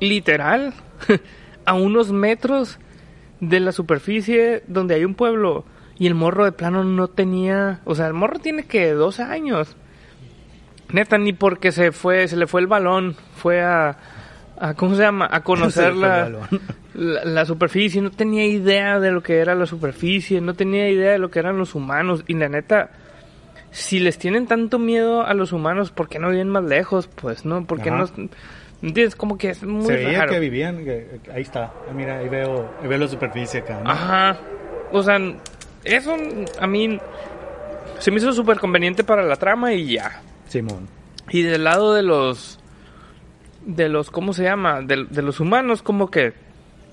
[0.00, 0.74] literal
[1.64, 2.78] a unos metros
[3.40, 5.64] de la superficie donde hay un pueblo
[5.98, 9.76] y el morro de plano no tenía, o sea, el morro tiene que 12 años.
[10.92, 13.96] Neta, ni porque se fue, se le fue el balón, fue a,
[14.58, 15.28] a ¿cómo se llama?
[15.30, 16.28] A conocer la,
[16.94, 21.12] la, la superficie, no tenía idea de lo que era la superficie, no tenía idea
[21.12, 22.90] de lo que eran los humanos y la neta,
[23.70, 27.08] si les tienen tanto miedo a los humanos, ¿por qué no viven más lejos?
[27.08, 27.64] Pues, ¿no?
[27.66, 28.06] Porque no...
[28.82, 29.16] ¿Entiendes?
[29.16, 30.32] Como que es muy se veía raro.
[30.32, 33.90] que vivían, que- ahí está, Ah, mira, ahí veo, ahí veo la superficie acá, ¿no?
[33.90, 34.36] Ajá.
[34.92, 35.18] O sea,
[35.84, 36.16] eso
[36.58, 36.98] a mí
[37.98, 40.22] se me hizo súper conveniente para la trama y ya.
[40.48, 40.88] Simón.
[41.30, 42.58] Y del lado de los
[43.64, 44.82] de los ¿cómo se llama?
[44.82, 46.34] De, de los humanos como que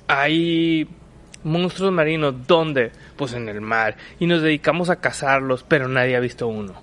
[0.08, 0.88] hay
[1.44, 2.92] monstruos marinos ¿dónde?
[3.18, 6.74] Pues en el mar y nos dedicamos a cazarlos, pero nadie ha visto uno.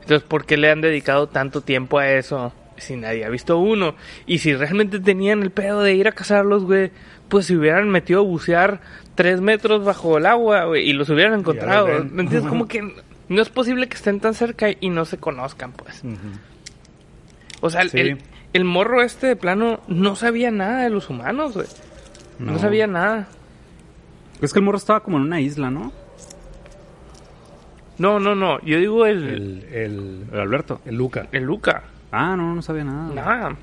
[0.00, 3.94] Entonces, ¿por qué le han dedicado tanto tiempo a eso si nadie ha visto uno.
[4.26, 6.90] Y si realmente tenían el pedo de ir a cazarlos, güey,
[7.28, 8.80] pues se hubieran metido a bucear
[9.14, 11.86] tres metros bajo el agua, güey, y los hubieran encontrado.
[12.04, 12.42] ¿Me entiendes?
[12.48, 12.82] Como que
[13.28, 16.02] no es posible que estén tan cerca y no se conozcan, pues.
[17.60, 17.98] O sea, el, Sí.
[18.00, 18.18] el,
[18.52, 21.66] el morro este de plano no sabía nada de los humanos, güey.
[22.38, 22.52] No.
[22.52, 22.58] No.
[22.58, 23.28] sabía nada.
[24.42, 25.90] Es que el morro estaba como en una isla, ¿no?
[27.98, 28.60] No, no, no.
[28.60, 30.80] Yo digo el, El, el, El Alberto.
[30.84, 31.26] el Luca.
[31.32, 31.84] el Luca.
[32.12, 33.14] Ah, no, no sabía nada.
[33.14, 33.56] Nada.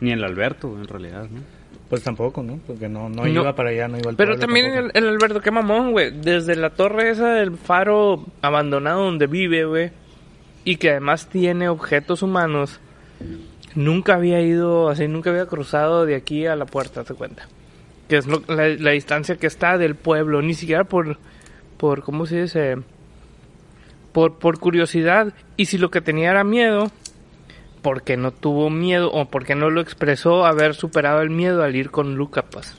[0.00, 1.40] Ni el Alberto, en realidad, ¿no?
[1.88, 2.58] Pues tampoco, ¿no?
[2.66, 3.28] Porque no, no, No.
[3.28, 6.10] iba para allá, no iba al Pero también el, el Alberto, qué mamón, güey.
[6.10, 9.90] Desde la torre esa del faro abandonado donde vive, güey.
[10.64, 12.80] Y que además tiene objetos humanos.
[13.76, 17.46] Nunca había ido, así, nunca había cruzado de aquí a la puerta, te cuenta.
[18.08, 20.42] Que es lo- la, la distancia que está del pueblo.
[20.42, 21.18] Ni siquiera por,
[21.76, 22.76] por ¿cómo se dice?
[24.12, 25.32] Por, por curiosidad.
[25.56, 26.90] Y si lo que tenía era miedo,
[27.86, 31.92] porque no tuvo miedo o porque no lo expresó haber superado el miedo al ir
[31.92, 32.74] con Luca, pues.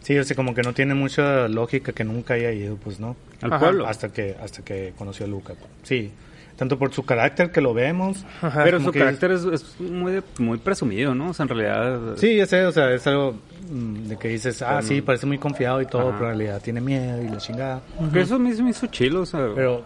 [0.00, 3.16] Sí, o sea, como que no tiene mucha lógica que nunca haya ido, pues, ¿no?
[3.40, 3.58] Al Ajá.
[3.58, 3.86] pueblo.
[3.86, 5.54] Hasta que, hasta que conoció a Luca.
[5.82, 6.10] Sí.
[6.58, 8.26] Tanto por su carácter que lo vemos.
[8.42, 8.62] Ajá.
[8.62, 11.30] Pero su carácter es, es muy, de- muy presumido, ¿no?
[11.30, 12.16] O sea, en realidad...
[12.18, 13.36] Sí, ya sé, o sea, es algo
[13.70, 16.18] mm, de que dices, ah, Pero sí, parece muy confiado y todo, Ajá.
[16.18, 17.80] pero en realidad tiene miedo y la chingada.
[18.12, 19.40] Que eso me hizo, me hizo chilo, o sea...
[19.54, 19.84] Pero,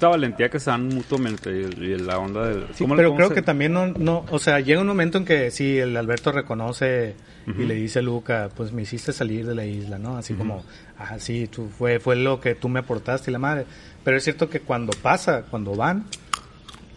[0.00, 2.64] esta valentía que se dan mutuamente y, y la onda del...
[2.74, 5.18] sí, ¿cómo- pero cómo creo se- que también no, no, o sea, llega un momento
[5.18, 7.14] en que sí, el Alberto reconoce
[7.46, 10.16] y le dice a Luca, pues me hiciste salir de la isla, ¿no?
[10.16, 10.64] Así como,
[10.98, 13.66] ah, sí, tú, fue, fue lo que tú me aportaste y la madre.
[14.04, 16.04] Pero es cierto que cuando pasa, cuando van,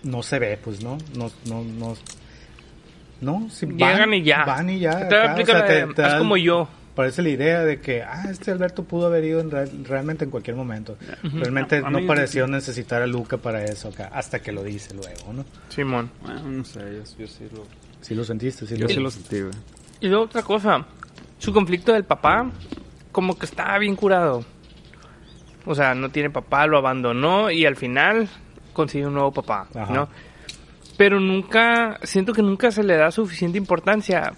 [0.04, 0.98] no se ve, pues, ¿no?
[1.18, 1.96] No, no, no.
[3.22, 4.46] No, sí, van, Llegan y ya.
[4.46, 5.08] Van y ya.
[5.08, 6.68] Te acá, o sea, te- de, te da- como yo.
[6.96, 10.32] Parece la idea de que, ah, este Alberto pudo haber ido en real- realmente en
[10.32, 10.96] cualquier momento.
[11.24, 15.44] Realmente no pareció necesitar a Luca para eso acá, hasta que lo dice luego, ¿no?
[15.70, 16.12] Simón.
[16.22, 17.66] Bueno, no sé, yo, yo sí lo...
[18.02, 19.54] Sí lo sentiste, sí Yo lo sí lo sentí, güey.
[20.02, 20.86] Y luego otra cosa.
[21.40, 22.52] Su conflicto del papá,
[23.12, 24.46] como que está bien curado.
[25.66, 28.28] O sea, no tiene papá, lo abandonó y al final
[28.74, 29.94] consigue un nuevo papá, Ajá.
[29.94, 30.10] ¿no?
[30.98, 34.34] Pero nunca, siento que nunca se le da suficiente importancia.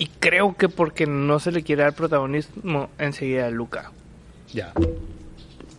[0.00, 3.92] Y creo que porque no se le quiere dar protagonismo enseguida a Luca.
[4.52, 4.72] Ya.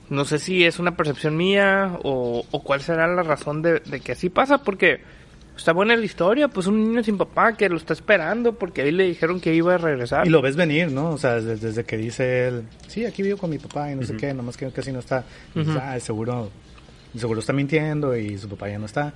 [0.10, 3.99] No sé si es una percepción mía o, o cuál será la razón de, de
[3.99, 5.01] que así pasa, porque
[5.57, 8.91] está buena la historia, pues un niño sin papá que lo está esperando porque ahí
[8.91, 10.27] le dijeron que iba a regresar.
[10.27, 11.10] Y lo ves venir, ¿no?
[11.10, 14.03] O sea, desde, desde que dice él, sí, aquí vivo con mi papá y no
[14.03, 15.23] sé qué, nomás que casi no está.
[15.55, 15.84] Y dices, Ujú.
[15.84, 16.51] ah, seguro,
[17.17, 19.13] seguro está mintiendo y su papá ya no está.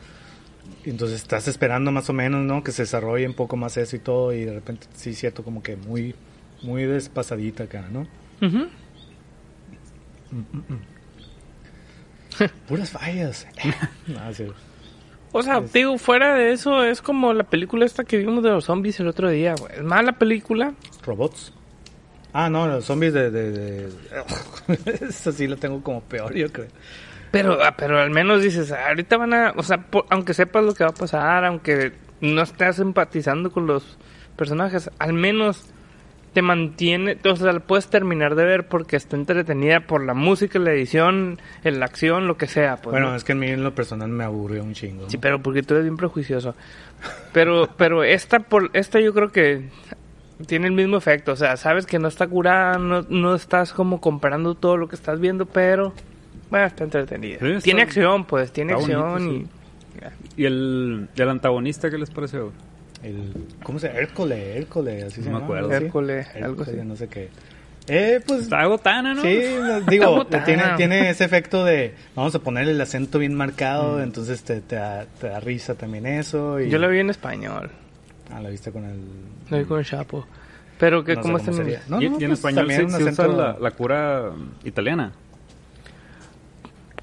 [0.85, 2.63] Entonces estás esperando más o menos, ¿no?
[2.63, 5.63] Que se desarrolle un poco más eso y todo y de repente sí cierto como
[5.63, 6.13] que muy,
[6.61, 8.07] muy despasadita acá, ¿no?
[8.41, 8.67] Ujú.
[12.67, 13.47] Puras fallas.
[14.19, 14.45] Ah, sí.
[15.31, 18.51] O sea, te digo, fuera de eso, es como la película esta que vimos de
[18.51, 19.73] los zombies el otro día, güey.
[19.73, 20.73] Es mala película.
[21.03, 21.51] Robots.
[22.31, 23.31] Ah, no, los zombies de...
[23.31, 23.89] de, de...
[25.09, 26.67] Eso sí lo tengo como peor, yo creo.
[27.35, 30.63] Pero, ah, pero al menos dices, ah, ahorita van a, o sea, por- aunque sepas
[30.63, 33.97] lo que va a pasar, aunque no estés empatizando con los
[34.37, 35.69] personajes, al menos
[36.33, 40.59] te mantiene, o sea, la puedes terminar de ver porque está entretenida por la música,
[40.59, 42.77] la edición, la acción, lo que sea.
[42.77, 43.15] Pues, bueno, ¿no?
[43.15, 45.09] es que a mí en lo personal me aburrió un chingo.
[45.09, 46.55] Sí, pero porque tú eres bien prejuicioso.
[47.33, 49.69] Pero, pero esta, por, esta yo creo que
[50.47, 51.31] tiene el mismo efecto.
[51.31, 54.95] O sea, sabes que no está curada, no, no estás como comparando todo lo que
[54.95, 55.93] estás viendo, pero
[56.55, 57.39] bueno, está entretenida.
[57.39, 59.49] Sí, está- tiene acción, pues, tiene está acción bonito,
[60.37, 60.41] y...
[60.41, 62.51] ¿Y el, el antagonista qué les pareció?
[63.03, 63.99] El, ¿Cómo se llama?
[63.99, 65.67] Hércole, Hércole, así se No me llama, acuerdo.
[65.75, 65.83] así.
[65.85, 66.87] Hércole, algo Hércole, así.
[66.87, 67.29] no sé qué.
[67.87, 68.41] Eh, pues...
[68.43, 69.21] Está botana, ¿no?
[69.21, 69.41] Sí,
[69.89, 74.59] digo, tiene, tiene ese efecto de vamos a ponerle el acento bien marcado, entonces te,
[74.61, 76.59] te, da, te da risa también eso.
[76.59, 77.69] Y, Yo lo vi en español,
[78.33, 78.99] Ah, la viste con el...
[79.51, 80.25] lo vi con el Chapo.
[80.79, 81.81] Pero que no sé cómo está en sería.
[81.87, 84.31] No, y, no, y en pues, español sí, un sí usa acento- la, la cura
[84.63, 85.13] italiana.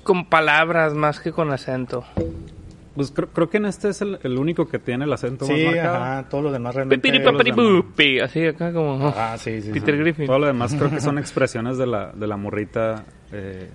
[0.02, 2.04] Con palabras más que con acento.
[2.94, 5.52] Pues creo, creo que en este es el, el único que tiene el acento Sí,
[5.64, 5.96] más marcado.
[5.96, 7.00] ajá, todo lo demás realmente...
[8.20, 9.68] Así acá como Ah, sí, sí.
[9.68, 9.72] sí.
[9.72, 10.26] Peter Griffin.
[10.26, 13.04] Todo lo demás creo que son expresiones de la, de la morrita.
[13.32, 13.70] eh,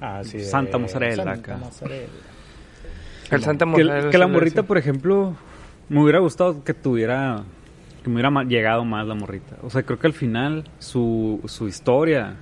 [0.00, 1.56] Ah, sí, Santa mozzarella Santa acá.
[1.58, 2.08] mozzarella.
[3.30, 5.36] El Santa que, Mozzarella que la sí, morrita, por ejemplo,
[5.88, 7.44] me hubiera gustado que tuviera.
[8.02, 9.56] Que me hubiera llegado más la morrita.
[9.62, 12.34] O sea, creo que al final su, su historia.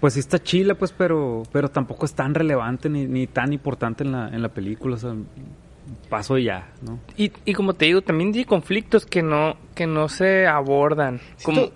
[0.00, 4.04] Pues sí está chila, pues, pero, pero tampoco es tan relevante ni, ni tan importante
[4.04, 4.96] en la, en la película.
[4.96, 5.14] O sea,
[6.08, 6.98] paso y ya, ¿no?
[7.16, 11.20] Y, y como te digo, también tiene conflictos que no, que no se abordan.
[11.42, 11.70] Como,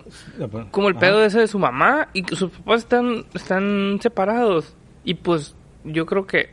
[0.71, 1.01] como el Ajá.
[1.01, 4.75] pedo ese de su mamá y que sus papás están, están separados.
[5.03, 6.49] Y pues yo creo que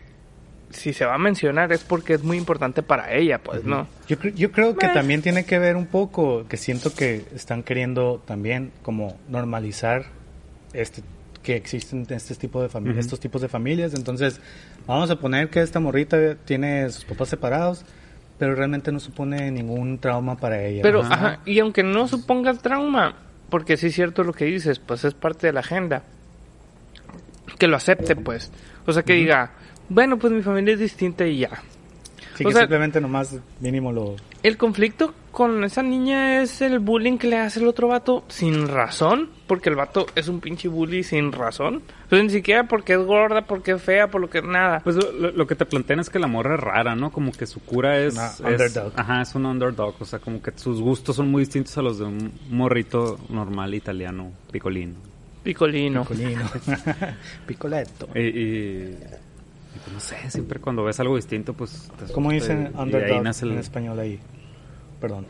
[0.71, 3.87] si se va a mencionar es porque es muy importante para ella, pues, ¿no?
[4.07, 8.23] Yo, yo creo que también tiene que ver un poco, que siento que están queriendo
[8.27, 10.07] también como normalizar
[10.73, 11.03] este
[11.49, 13.95] que existen este tipo de familias, estos tipos de familias.
[13.95, 14.39] Entonces,
[14.87, 17.87] vamos a poner que esta morrita tiene sus papás separados,
[18.39, 20.83] pero realmente no supone ningún trauma para ella.
[20.83, 21.15] Pero, Ajá.
[21.15, 23.17] ajá, y aunque no suponga trauma,
[23.49, 26.03] porque sí es cierto lo que dices, pues es parte de la agenda,
[27.59, 28.53] que lo acepte, pues.
[28.85, 29.53] O sea, que diga,
[29.89, 31.63] bueno, pues mi familia es distinta y ya.
[32.37, 34.17] Sí, o que sea- simplemente nomás mínimo lo...
[34.43, 38.69] El conflicto con esa niña es el bullying que le hace el otro vato sin
[38.69, 41.83] razón, porque el vato es un pinche bully sin razón.
[42.09, 44.81] Sea, ni siquiera porque es gorda, porque es fea, por lo que nada.
[44.85, 47.11] Pues lo, que te plantean es que la morra es rara, ¿no?
[47.11, 48.15] Como que su cura es...
[48.15, 48.93] Una es- underdog.
[48.97, 49.95] Ajá, es un underdog.
[50.01, 53.75] O sea, como que sus gustos son muy distintos a los de un morrito normal
[53.75, 54.95] italiano, picolino.
[55.43, 56.05] Picolino.
[56.05, 56.49] Colino.
[57.47, 58.09] Picoletto.
[58.15, 58.99] Y, y-
[59.79, 61.91] y pues no sé, siempre cuando ves algo distinto, pues...
[62.05, 64.19] te ¿Cómo dicen underdog el- en español ahí?
[65.01, 65.27] Perdón.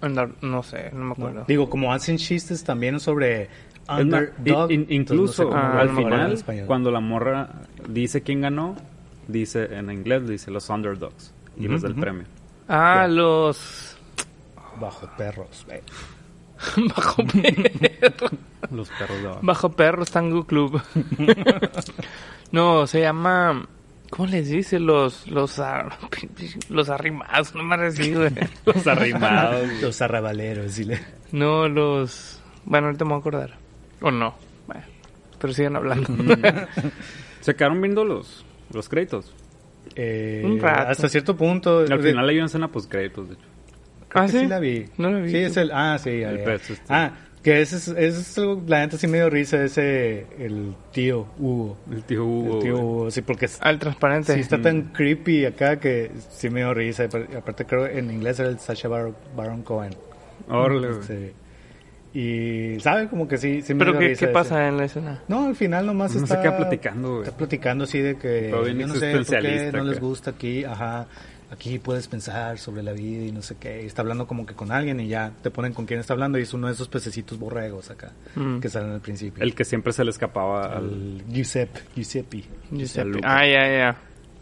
[0.00, 1.12] Andar- No sé, no me ¿no?
[1.12, 1.44] acuerdo.
[1.48, 3.48] Digo, como hacen chistes también sobre
[3.88, 4.70] underdog.
[4.70, 7.50] in- in- entonces no sé incluso Ah, al no final, cuando la morra
[7.88, 8.76] dice quién ganó,
[9.28, 12.24] dice en inglés, dice los underdogs y los del premio.
[12.68, 13.96] Ah, los...
[14.80, 15.66] Bajo perros.
[15.70, 15.82] eh.
[16.96, 17.22] Bajo.
[18.70, 19.40] Los perros de abajo.
[19.42, 20.80] Bajo perros Tango Club.
[22.52, 23.66] no, se llama...
[24.10, 24.78] ¿Cómo les dice?
[24.80, 25.26] Los...
[25.28, 25.96] Los, ar-
[26.68, 28.24] los arrimados, no me recibo.
[28.66, 29.68] Los arrimados.
[29.80, 30.76] Los arrabaleros.
[30.78, 31.00] le-
[31.32, 32.42] No, los...
[32.64, 33.54] Bueno, ahorita me voy a acordar.
[34.00, 34.34] O no.
[34.66, 34.82] Bueno,
[35.38, 36.08] pero sigan hablando.
[37.40, 39.32] Se quedaron viendo los, los créditos.
[39.94, 40.90] Eh, Un rato.
[40.90, 41.78] Hasta cierto punto.
[41.80, 43.44] Al de- final hay una escena post créditos, de hecho.
[44.08, 44.46] creo ¿Ah, que sí?
[44.46, 44.84] la vi.
[44.98, 45.30] No la vi.
[45.30, 45.70] Sí, es el.
[45.72, 46.10] Ah, sí.
[46.10, 46.74] El este.
[46.88, 50.26] Ah, que ese es, ese es algo, la neta sí me dio risa ese.
[50.38, 51.78] El tío Hugo.
[51.90, 52.56] El tío Hugo.
[52.56, 52.78] el tío.
[52.78, 53.48] Hugo, sí, porque.
[53.60, 54.34] Al transparente.
[54.34, 57.04] Sí, está tan creepy acá que sí me dio risa.
[57.04, 59.94] Y Aparte, creo en inglés era el Sacha Baron, Baron Cohen.
[60.48, 61.02] Órale, güey.
[61.02, 61.32] Sí.
[62.12, 63.08] Y, ¿sabe?
[63.08, 64.34] Como que sí, sí me ¿Pero dio qué, risa qué ese.
[64.34, 65.22] pasa en la escena?
[65.28, 66.36] No, al final nomás No está...
[66.36, 67.22] se queda platicando, güey.
[67.22, 68.50] Está platicando así de que...
[68.50, 71.06] Yo no sé por qué no les gusta aquí, ajá.
[71.50, 73.82] Aquí puedes pensar sobre la vida y no sé qué.
[73.82, 76.38] Y está hablando como que con alguien y ya te ponen con quién está hablando
[76.38, 78.60] y es uno de esos pececitos borregos acá Mm.
[78.60, 79.42] que salen al principio.
[79.42, 81.22] El que siempre se le escapaba al...
[81.28, 83.20] Giuseppe, Giuseppe, Giuseppe.
[83.24, 83.96] Ah, ya, ya.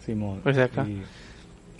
[0.05, 0.41] Simón.
[0.43, 0.87] Pues acá.
[0.87, 1.03] Y,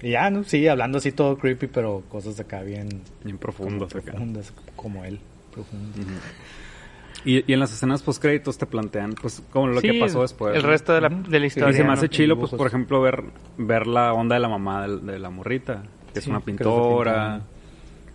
[0.07, 0.45] y ya, ¿no?
[0.45, 2.89] Sí, hablando así todo creepy, pero cosas de acá bien
[3.23, 3.85] Bien profundo.
[3.85, 4.01] acá.
[4.01, 5.21] profundas, como él.
[5.53, 6.07] Profundas.
[7.25, 10.55] Y, y en las escenas post créditos te plantean, pues, como lo que pasó después.
[10.57, 10.69] El ¿no?
[10.69, 11.71] resto de la, de la historia.
[11.71, 11.93] Y se me ¿no?
[11.95, 13.25] hace chilo, pues, por ejemplo, ver,
[13.57, 17.43] ver la onda de la mamá del- de, la morrita, que es una pintora.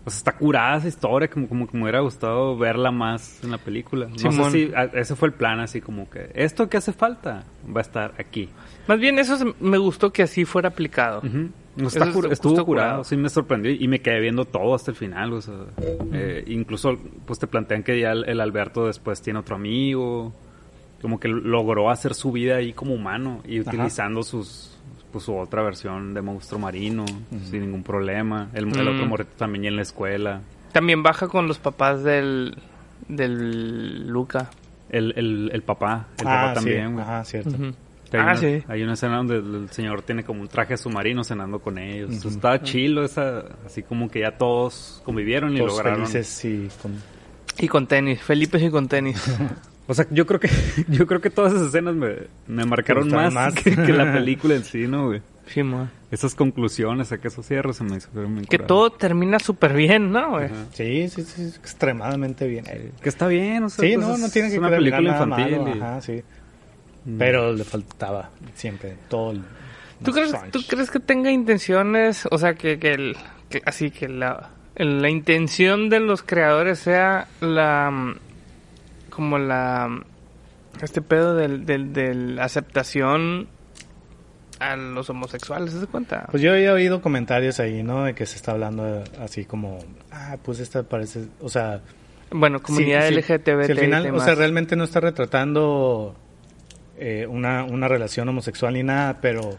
[0.06, 3.52] O sea, está curada esa historia, como, como que me hubiera gustado verla más en
[3.52, 4.08] la película.
[4.08, 4.52] No Simón.
[4.52, 7.80] sé si a- ese fue el plan, así como que esto que hace falta va
[7.80, 8.50] a estar aquí.
[8.88, 11.22] Más bien eso se- me gustó que así fuera aplicado.
[11.24, 13.04] No, está cur- estuvo curado, curado.
[13.04, 15.34] sí me sorprendió y me quedé viendo todo hasta el final.
[15.34, 15.56] O sea,
[16.14, 20.34] eh, incluso pues te plantean que ya el, el Alberto después tiene otro amigo,
[21.02, 23.70] como que logró hacer su vida ahí como humano y Ajá.
[23.72, 24.70] utilizando sus
[25.12, 27.06] pues su otra versión de monstruo marino
[27.50, 28.50] sin ningún problema.
[28.54, 28.96] El, el Mm.
[28.96, 30.42] otro morrito también ya en la escuela.
[30.72, 32.56] También baja con los papás del,
[33.08, 34.50] del Luca.
[34.90, 36.94] El, el, el papá, el Ah, papá sí, también.
[36.94, 37.04] güey.
[37.04, 37.56] Ajá, cierto.
[38.14, 38.64] Que Hay, Ah, una, sí.
[38.68, 42.12] hay una escena donde el señor tiene como un traje submarino cenando con ellos.
[42.20, 42.28] Ujú.
[42.30, 46.06] Está chilo esa, así como que ya todos convivieron y Todos lograron.
[46.08, 46.94] felices y con...
[47.58, 48.22] Y con tenis.
[48.22, 49.20] Felipe sí con tenis.
[49.86, 50.48] O sea, yo creo que
[50.88, 52.16] yo creo que todas esas escenas me,
[52.48, 53.54] me marcaron más, más.
[53.64, 55.22] Que, que la película en sí, ¿no, güey?
[55.48, 55.90] Sí, mo.
[56.10, 58.68] Esas conclusiones, a que esos cierres se me hizo bien Que curado.
[58.68, 60.48] todo termina súper bien, ¿no, güey?
[60.72, 62.64] Sí, sí, sí, extremadamente bien.
[63.02, 65.12] Que está bien, o sea, Sí, pues no, no tiene que es una terminar película
[65.12, 65.60] nada infantil.
[65.60, 66.24] malo, y- ajá, sí.
[67.06, 67.18] Mm.
[67.18, 69.42] Pero le faltaba siempre todo el...
[70.04, 70.34] ¿Tú crees.
[70.52, 72.28] ¿Tú crees que tenga intenciones?
[72.30, 73.16] O sea, que, que, el,
[73.50, 77.90] que así que la, la intención de los creadores sea la.
[77.90, 78.16] mm,
[79.10, 79.88] como la.
[79.88, 80.04] mm,
[80.82, 83.48] Este pedo del, del, de la aceptación
[84.60, 86.28] a los homosexuales, ¿se cuenta?
[86.32, 88.04] Pues yo había oído comentarios ahí, ¿no?
[88.04, 89.80] De que se está hablando así como...
[90.12, 91.28] Ah, pues esta parece...
[91.42, 91.82] O sea...
[92.32, 93.20] bueno, comunidad sí, sí.
[93.34, 93.66] LGTB.
[93.66, 96.16] Si al final, o sea, realmente no está retratando
[96.98, 99.58] eh, una, una relación homosexual ni nada, pero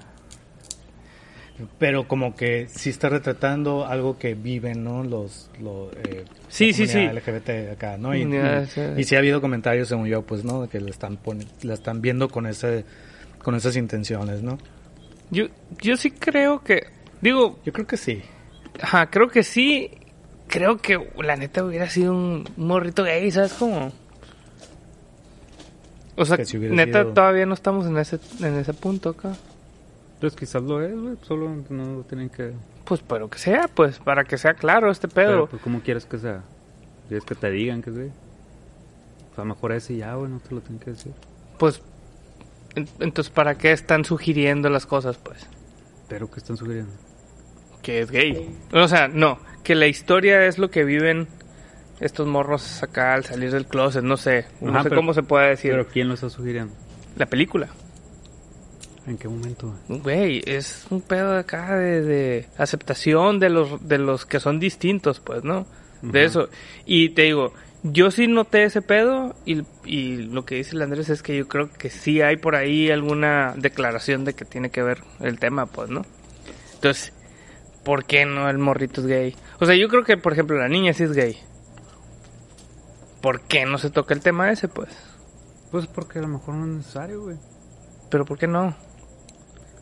[1.79, 5.05] pero como que sí está retratando algo que viven, ¿no?
[5.05, 7.07] Los, los eh, Sí, la sí, sí.
[7.07, 8.13] LGBT acá, ¿no?
[8.15, 8.81] Y, Comunidad, y- sí.
[8.97, 10.63] y sí ha habido comentarios, según yo, pues, ¿no?
[10.63, 11.17] De que la están
[11.63, 12.85] la están viendo con ese
[13.43, 14.59] con esas intenciones, ¿no?
[15.31, 15.45] Yo,
[15.81, 16.87] yo sí creo que.
[17.21, 18.23] Digo, Yo creo que sí.
[18.81, 19.91] Ajá, creo que sí.
[20.49, 23.93] Creo que la neta hubiera sido un morrito gay, ¿sabes cómo?
[26.17, 29.33] O sea, Que si neta sido- todavía no estamos en ese, en ese punto acá.
[30.21, 31.17] Pues quizás lo es, güey.
[31.23, 32.53] Solo no lo tienen que...
[32.85, 35.47] Pues, pero que sea, pues, para que sea claro este Pero, pedo.
[35.49, 36.43] pues, ¿cómo quieres que sea?
[37.09, 38.13] ¿Quieres que te digan que es gay?
[39.33, 41.13] O sea, mejor ese ya, güey, no te lo tienen que decir.
[41.59, 41.83] Pues,
[42.77, 45.47] en- entonces, ¿para qué están sugiriendo las cosas, pues?
[46.09, 46.93] Pero que están sugiriendo.
[47.83, 48.57] Que es gay.
[48.73, 51.27] O sea, no, que la historia es lo que viven
[52.01, 54.47] estos morros acá al salir del closet, no sé.
[54.61, 55.71] No Ajá, sé pero- cómo se puede decir.
[55.73, 56.73] Pero ¿quién lo está sugiriendo?
[57.17, 57.69] La película.
[59.07, 59.75] ¿En qué momento?
[59.89, 60.43] güey?
[60.47, 65.21] Es un pedo de acá de, de aceptación de los, de los que son distintos,
[65.21, 65.67] pues, ¿no?
[66.01, 66.49] De eso.
[66.87, 71.09] Y te digo, yo sí noté ese pedo y, y lo que dice el Andrés
[71.11, 74.83] es que yo creo que sí hay por ahí alguna declaración de que tiene que
[74.83, 76.03] ver el tema, pues, ¿no?
[76.75, 77.13] Entonces,
[77.85, 79.37] ¿por qué no el morrito es gay?
[79.61, 81.37] O sea, yo creo que, por ejemplo, la niña sí es gay.
[83.25, 84.91] ¿Por qué no se toca el tema ese, pues?
[85.71, 87.39] Pues porque a lo mejor no es necesario, güey.
[88.11, 88.77] Pero ¿por qué no?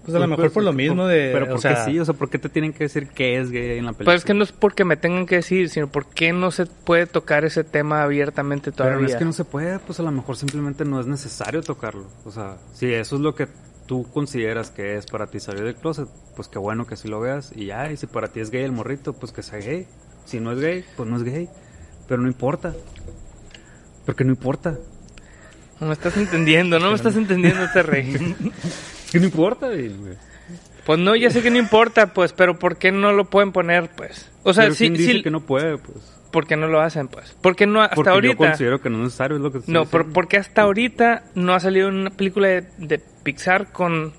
[0.05, 1.31] Pues a lo mejor por lo mismo de...
[1.33, 3.51] Pero o porque sea, sí, o sea, ¿por qué te tienen que decir que es
[3.51, 4.05] gay en la película?
[4.05, 7.09] Pues es que no es porque me tengan que decir, sino porque no se puede
[7.09, 9.01] tocar ese tema abiertamente Pero todavía.
[9.01, 12.07] no es que no se puede, pues a lo mejor simplemente no es necesario tocarlo.
[12.25, 13.49] O sea, si eso es lo que
[13.87, 17.19] tú consideras que es para ti salir del closet, pues qué bueno que así lo
[17.19, 17.91] veas y ya.
[17.91, 19.89] Y si para ti es gay el morrito, pues que sea gay.
[20.27, 21.49] Si no es gay, pues no es gay.
[22.07, 22.73] Pero no importa.
[24.07, 24.77] Porque no importa.
[25.81, 28.35] No me estás entendiendo, no me estás entendiendo, rey.
[29.05, 29.91] Es que no importa, güey.
[30.87, 33.91] Pues no, ya sé que no importa, pues, pero ¿por qué no lo pueden poner,
[33.97, 34.31] pues?
[34.43, 35.99] O sea, Pero sí, ¿quién dice sí, que no puede, pues.
[36.33, 37.37] ¿por qué no lo hacen, pues?
[37.41, 38.37] ¿Por qué no hasta Porque yo ahorita?
[38.37, 40.13] considero que no es necesario, es lo que No, por, diciendo.
[40.15, 44.13] porque hasta ahorita no ha salido una película de, de Pixar con,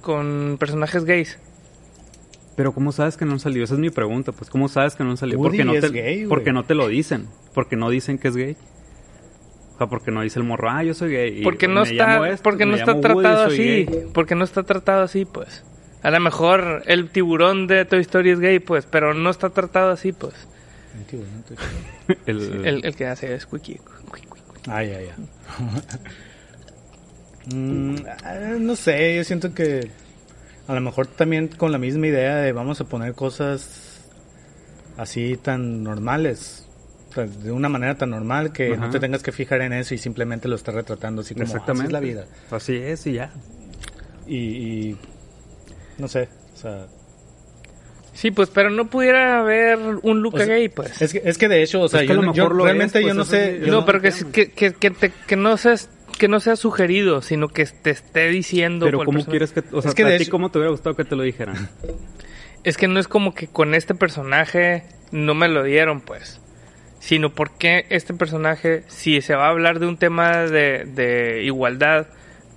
[0.00, 1.38] con personajes gays.
[2.56, 3.64] Pero ¿cómo sabes que no han salido?
[3.64, 5.38] Esa es mi pregunta, pues ¿cómo sabes que no han salido?
[5.38, 8.28] Woody porque no es te gay, porque no te lo dicen, porque no dicen que
[8.28, 8.56] es gay.
[9.80, 11.40] Sea, porque no dice el morro, ah, yo soy gay.
[11.40, 13.56] y Porque no está, esto, porque no está Woody, tratado así,
[13.86, 14.04] gay.
[14.12, 15.64] porque no está tratado así, pues.
[16.02, 19.90] A lo mejor el tiburón de Toy Story es gay, pues, pero no está tratado
[19.90, 20.34] así, pues.
[22.26, 23.78] El- El, el que hace es Squeaky.
[24.68, 25.14] Ah, ya, ya.
[27.52, 29.90] Mm, ah, no sé, yo siento que
[30.68, 34.04] a lo mejor también con la misma idea de vamos a poner cosas
[34.98, 36.68] así tan normales,
[37.16, 38.86] de una manera tan normal que Ajá.
[38.86, 41.52] no te tengas que fijar en eso y simplemente lo estás retratando así como así
[41.54, 41.86] Exactamente.
[41.88, 42.26] es la vida.
[42.50, 43.32] Así es y ya.
[44.26, 44.96] Y, y
[45.98, 46.86] no sé, o sea,
[48.12, 51.00] Sí, pues, pero no pudiera haber un Luca O sea, gay, pues.
[51.00, 52.48] es que, es que de hecho, o sea, Es que a yo, lo no- yo
[52.48, 54.12] realmente es, yo pues, no eso sé, yo no, no- pero que,
[54.50, 55.88] que, que, te- que no seas
[56.18, 58.84] que no sea sugerido, sino que te esté diciendo.
[58.84, 59.30] Pero ¿cómo personaje.
[59.30, 59.60] quieres que...
[59.74, 61.22] O sea, Es que ¿a de ti hecho- cómo te hubiera gustado que te lo
[61.22, 61.70] dijeran?
[62.62, 66.38] Es que no es como que con este personaje no me lo dieron, pues.
[67.00, 72.06] Sino porque este personaje, si se va a hablar de un tema de, de igualdad,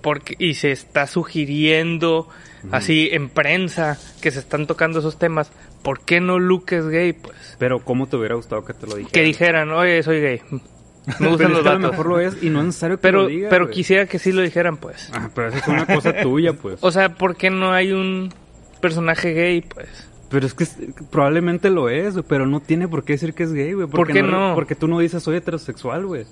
[0.00, 2.28] porque, y se está sugiriendo
[2.70, 5.50] así en prensa que se están tocando esos temas,
[5.82, 7.56] ¿por qué no Luke es gay, pues?
[7.58, 9.12] Pero ¿cómo te hubiera gustado que te lo dijeran?
[9.12, 10.42] Que dijeran, oye, soy gay.
[11.20, 11.90] Me gustan los que a lo vatos.
[11.90, 14.32] mejor lo es y no es necesario que Pero, lo diga, pero quisiera que sí
[14.32, 15.10] lo dijeran, pues.
[15.12, 16.78] Ah, pero eso es una cosa tuya, pues.
[16.82, 18.32] O sea, ¿por qué no hay un
[18.80, 19.88] personaje gay, pues?
[20.34, 20.66] Pero es que
[21.10, 23.86] probablemente lo es, güey, pero no tiene por qué decir que es gay, güey.
[23.86, 24.52] ¿Por porque qué no?
[24.54, 26.24] Porque tú no dices soy heterosexual, güey.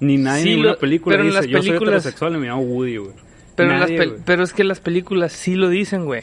[0.00, 2.38] Ni nadie Sí, en ninguna lo- película pero en dice las yo soy heterosexual y
[2.38, 3.12] me llamo Woody, güey.
[3.54, 4.10] Pero, las Nadie, güey.
[4.24, 6.22] pero es que las películas sí lo dicen, güey.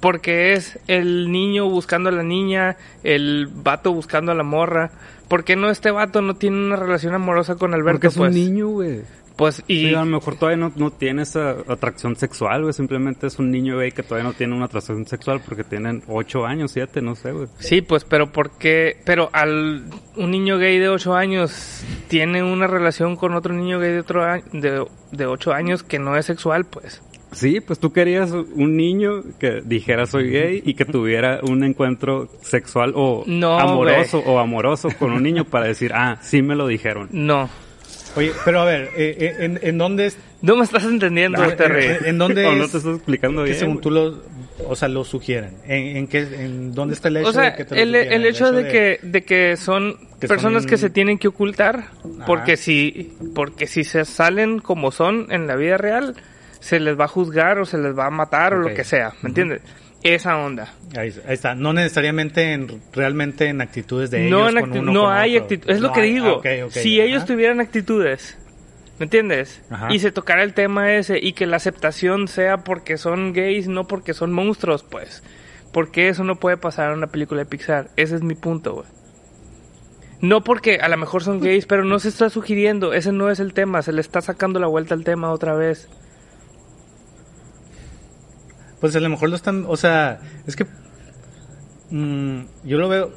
[0.00, 4.90] Porque es el niño buscando a la niña, el vato buscando a la morra.
[5.28, 7.92] ¿Por qué no este vato no tiene una relación amorosa con Alberto?
[7.98, 8.30] Porque es pues?
[8.30, 9.02] un niño, güey.
[9.40, 12.72] Pues y Sí, a lo mejor todavía no, no tiene esa atracción sexual, güey.
[12.72, 16.46] Simplemente es un niño gay que todavía no tiene una atracción sexual porque tienen 8
[16.46, 17.48] años, 7, no sé, güey.
[17.58, 18.96] sí, pues, pero ¿por qué?
[19.04, 19.84] Pero al
[20.16, 24.22] un niño gay de 8 años tiene una relación con otro niño gay de otro
[24.24, 27.02] a- de, de 8 años que no es sexual, pues.
[27.32, 32.28] Sí, pues tú querías un niño que dijera soy gay y que tuviera un encuentro
[32.42, 36.66] sexual o No, amoroso o amoroso con un niño para decir, ah, sí me lo
[36.66, 37.08] dijeron.
[37.12, 37.48] No.
[38.16, 41.54] Oye, pero a ver, eh, eh, ¿en, en dónde es, No me estás entendiendo, Ah,
[41.54, 41.84] Terry.
[41.84, 43.58] eh, en dónde O no es te estás explicando que bien.
[43.60, 44.22] según tú lo,
[44.66, 45.58] o sea, lo sugieren?
[45.64, 47.88] ¿En, en qué, en dónde está el hecho O sea, de que te lo el,
[47.88, 48.12] sugieran?
[48.12, 51.76] el hecho de que, de que son Que personas son- que se tienen que ocultar,
[51.78, 52.26] Ajá.
[52.26, 56.16] porque si, porque si se salen como son en la vida real,
[56.60, 59.12] se les va a juzgar o se les va a matar o lo que sea,
[59.22, 59.62] ¿me entiendes?
[60.02, 60.72] Esa onda.
[60.96, 64.78] Ahí, ahí está, no necesariamente en, realmente en actitudes de no ellos en con acti-
[64.80, 65.44] uno no con hay otro.
[65.44, 66.42] actitud, es lo que hay- digo.
[66.44, 67.06] ah, ok, si ajá.
[67.08, 68.38] ellos tuvieran actitudes,
[68.98, 69.60] ¿me entiendes?
[69.68, 69.92] Ajá.
[69.92, 73.86] Y se tocara el tema ese y que la aceptación sea porque son gays, no
[73.86, 75.22] porque son monstruos, pues.
[75.70, 77.90] Porque eso no puede pasar en una película de Pixar.
[77.96, 78.86] Ese es mi punto, güey.
[80.22, 82.92] No porque a lo mejor son gays, pero no se está sugiriendo.
[82.92, 83.80] Ese no es el tema.
[83.82, 85.88] Se le está sacando la vuelta al tema otra vez.
[88.80, 90.66] Pues a lo mejor lo están, o sea, es que
[91.90, 93.12] mm, yo lo veo,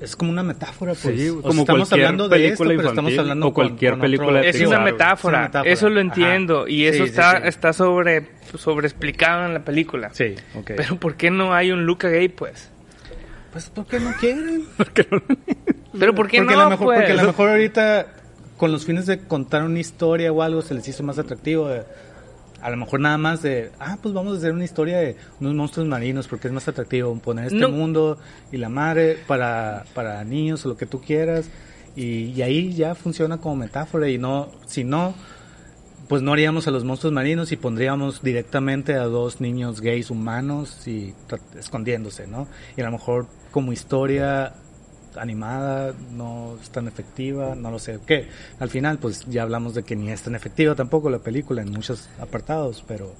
[0.00, 1.18] es como una metáfora, pues.
[1.20, 4.04] Sí, O sea, como estamos hablando de esto, pero estamos hablando o cualquier con, con
[4.10, 5.70] película Es una metáfora, Es una metáfora.
[5.70, 6.08] eso lo Ajá.
[6.08, 7.48] entiendo y eso Sí, está sí.
[7.48, 8.28] está sobre
[8.58, 10.10] sobre explicado en la película.
[10.12, 10.72] Sí, ok.
[10.76, 12.70] Pero ¿por qué no hay un Luca gay, pues?
[13.52, 14.64] pues, ¿por qué no quieren?
[15.98, 16.98] Pero ¿por qué porque no, a lo mejor, pues?
[16.98, 18.06] porque a lo mejor ahorita,
[18.56, 21.70] con los fines de contar una historia o algo, se les hizo más atractivo.
[21.72, 21.84] eh,
[22.64, 25.54] A lo mejor nada más de, ah, pues vamos a hacer una historia de unos
[25.54, 27.68] monstruos marinos porque es más atractivo poner este No.
[27.68, 28.18] mundo
[28.50, 31.50] y la madre para, para niños o lo que tú quieras.
[31.94, 35.14] Y, y ahí ya funciona como metáfora y no, si no,
[36.08, 40.88] pues no haríamos a los monstruos marinos y pondríamos directamente a dos niños gays humanos
[40.88, 41.14] y
[41.58, 42.48] escondiéndose, ¿no?
[42.76, 44.54] Y a lo mejor como historia
[45.16, 48.28] animada no es tan efectiva, no lo sé qué.
[48.58, 51.70] Al final, pues ya hablamos de que ni es tan efectiva tampoco la película en
[51.70, 53.14] muchos apartados, pero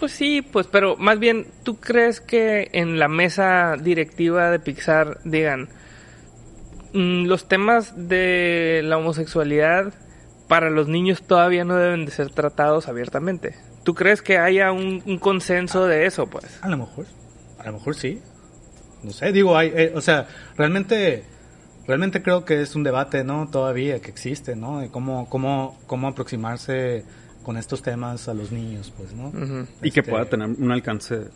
[0.00, 5.18] Pues sí, pues, pero más bien, ¿tú crees que en la mesa directiva de Pixar
[5.24, 5.68] digan
[6.92, 9.92] "Mm, los temas de la homosexualidad
[10.48, 13.54] para los niños todavía no deben de ser tratados abiertamente?
[13.84, 16.58] ¿Tú crees que haya un, un consenso de eso, pues?
[16.62, 17.06] a lo mejor,
[17.58, 18.20] a lo mejor sí.
[19.02, 20.26] No sé, digo, hay, eh, o sea,
[20.56, 21.22] realmente,
[21.88, 23.48] realmente creo que es un debate, ¿no?
[23.50, 24.78] Todavía que existe, ¿no?
[24.80, 27.04] De cómo, cómo, cómo aproximarse
[27.42, 29.32] con estos temas a los niños, pues, ¿no?
[29.82, 31.28] Y que Este- pueda tener un alcance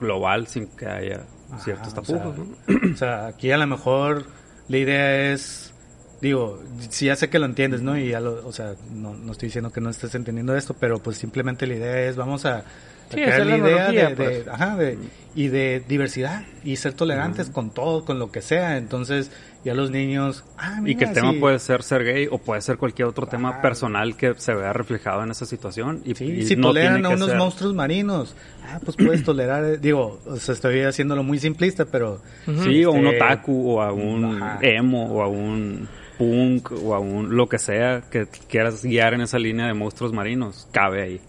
[0.00, 2.92] global sin que haya Ajá, ciertos o sea, tapujos, ¿no?
[2.94, 4.24] O sea, aquí a lo mejor
[4.68, 5.74] la idea es,
[6.22, 7.98] digo, si ya sé que lo entiendes, ¿no?
[7.98, 10.98] Y ya lo, o sea, no, no estoy diciendo que no estés entendiendo esto, pero
[10.98, 12.64] pues simplemente la idea es, vamos a
[13.10, 14.48] Sí, crear hacer la idea de, analogía, de- pues.
[14.48, 14.98] ajá, de-
[15.32, 18.76] y de diversidad y ser tolerantes con todo, con lo que sea.
[18.78, 19.30] Entonces,
[19.64, 22.78] ya los niños, ah, Y que el tema puede ser ser gay o puede ser
[22.78, 26.02] cualquier otro tema personal que se vea reflejado en esa situación.
[26.04, 28.34] Y, Sí, y si no toleran tiene a unos ser- monstruos marinos,
[28.66, 32.20] ah, pues puedes tolerar, eh, digo, o sea, estoy haciéndolo muy simplista, pero...
[32.64, 34.58] Sí, o un este, otaku, o a un Ajá.
[34.62, 35.86] emo, o a un
[36.18, 40.12] punk, o a un lo que sea que quieras guiar en esa línea de monstruos
[40.12, 41.20] marinos, cabe ahí.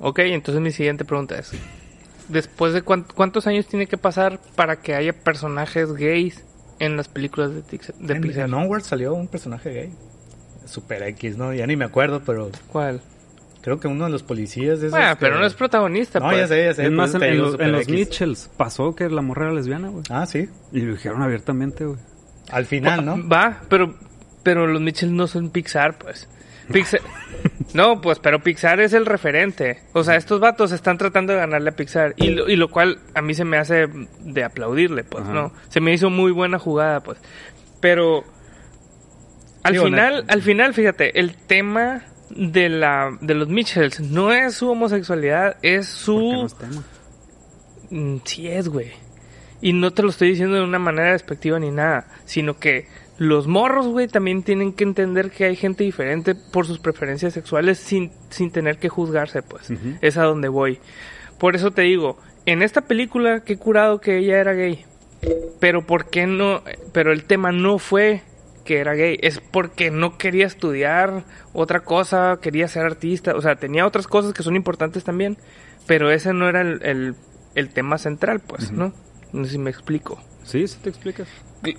[0.00, 1.52] Ok, entonces mi siguiente pregunta es,
[2.28, 6.44] ¿después de cuán- cuántos años tiene que pasar para que haya personajes gays
[6.78, 8.44] en las películas de, Tix- de en, Pixar?
[8.48, 9.92] en Onward salió un personaje gay.
[10.66, 11.52] Super X, ¿no?
[11.54, 13.00] Ya ni me acuerdo, pero ¿Cuál?
[13.62, 16.26] creo que uno de los policías de esos Bueno, que- pero no es protagonista, No,
[16.26, 16.38] pues.
[16.40, 16.84] ya sé, ya sé.
[16.86, 17.88] es más, en, los, en los.
[17.88, 20.02] Mitchells pasó que la morra era lesbiana, güey.
[20.10, 20.48] Ah, sí.
[20.72, 21.98] Y lo dijeron abiertamente, güey.
[22.50, 23.28] Al final, ¿no?
[23.28, 23.94] Va, pero,
[24.42, 26.28] pero los Mitchell no son Pixar, pues.
[26.72, 27.00] Pixar...
[27.74, 29.82] no, pues, pero Pixar es el referente.
[29.92, 32.14] O sea, estos vatos están tratando de ganarle a Pixar.
[32.16, 33.86] Y lo, y lo cual a mí se me hace
[34.20, 35.32] de aplaudirle, pues, Ajá.
[35.32, 35.52] ¿no?
[35.68, 37.18] Se me hizo muy buena jugada, pues.
[37.80, 38.24] Pero...
[39.62, 44.54] Al final, na- al final, fíjate, el tema de la de los Mitchells no es
[44.54, 46.84] su homosexualidad, es su ¿Por qué no es tema?
[47.90, 48.92] Mm, Sí es, güey.
[49.60, 52.86] Y no te lo estoy diciendo de una manera despectiva ni nada, sino que
[53.18, 57.78] los morros, güey, también tienen que entender que hay gente diferente por sus preferencias sexuales
[57.78, 59.72] sin, sin tener que juzgarse, pues.
[60.02, 60.78] Es a donde voy.
[61.38, 64.84] Por eso te digo, en esta película, qué curado que ella era gay.
[65.60, 66.62] Pero ¿por qué no?
[66.92, 68.22] Pero el tema no fue
[68.64, 73.56] que era gay, es porque no quería estudiar otra cosa, quería ser artista, o sea,
[73.56, 75.38] tenía otras cosas que son importantes también,
[75.86, 77.14] pero ese no era el, el,
[77.54, 78.92] el tema central, pues, ¿no?
[79.32, 80.20] No sé si me explico.
[80.46, 81.28] Sí, sí te explicas.
[81.62, 81.76] Que,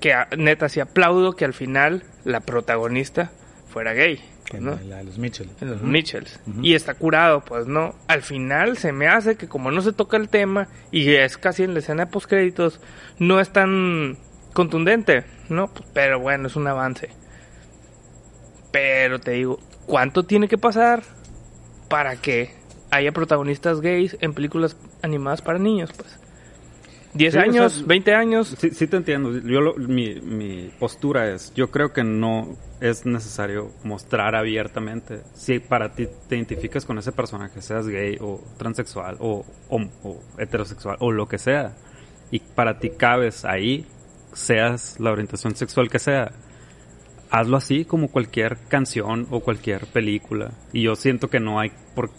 [0.00, 3.32] que neta, sí aplaudo que al final la protagonista
[3.68, 4.20] fuera gay,
[4.52, 4.78] En ¿no?
[4.86, 5.48] la de los Mitchell.
[5.60, 6.38] en los Mitchells.
[6.62, 7.94] Y está curado, pues no.
[8.06, 11.64] Al final se me hace que como no se toca el tema y es casi
[11.64, 12.80] en la escena de postcréditos,
[13.18, 14.16] no es tan
[14.52, 15.66] contundente, ¿no?
[15.72, 17.08] Pues, pero bueno, es un avance.
[18.70, 21.02] Pero te digo, ¿cuánto tiene que pasar
[21.88, 22.54] para que
[22.90, 26.18] haya protagonistas gays en películas animadas para niños, pues?
[27.14, 27.72] ¿10 Sí, o años?
[27.74, 28.54] sea, ¿20 años?
[28.58, 29.36] Sí, sí te entiendo.
[29.38, 35.20] Yo lo- mi, mi postura es, yo creo que no es necesario mostrar abiertamente.
[35.34, 40.20] Si para ti te identificas con ese personaje, seas gay o transexual o, hom- o
[40.38, 41.76] heterosexual o lo que sea,
[42.30, 43.86] y para ti cabes ahí,
[44.32, 46.32] seas la orientación sexual que sea,
[47.30, 50.50] hazlo así como cualquier canción o cualquier película.
[50.72, 52.10] Y yo siento que no hay por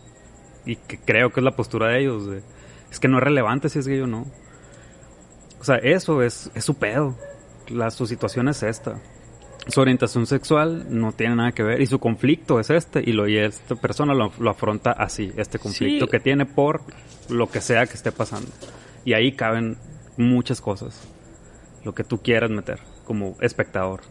[0.65, 2.27] y que creo que es la postura de ellos.
[2.29, 2.41] de,
[2.89, 4.25] es que no es relevante si es gay o no.
[5.59, 7.15] O sea, eso es, es su pedo.
[7.69, 8.99] La, su situación es esta.
[9.67, 13.27] Su orientación sexual no tiene nada que ver y su conflicto es este y, lo,
[13.27, 16.11] y esta persona lo, lo afronta así, este conflicto Sí.
[16.11, 16.81] que tiene por
[17.29, 18.51] lo que sea que esté pasando.
[19.05, 19.77] Y ahí caben
[20.17, 21.01] muchas cosas,
[21.83, 24.01] lo que tú quieras meter como espectador.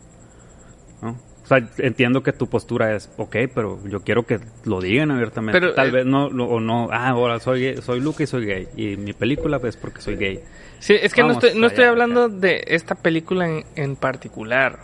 [1.03, 1.11] ¿no?
[1.45, 5.61] O sea, entiendo que tu postura es, ok, pero yo quiero que lo digan abiertamente.
[5.61, 8.47] Pero, Tal eh, vez no, no- o no, ah, ahora soy soy Luca y soy
[8.47, 8.69] gay.
[8.77, 10.41] Y mi película es porque soy gay.
[10.85, 14.81] Sí, es que no estoy, no estoy allá, hablando de esta película en, en particular.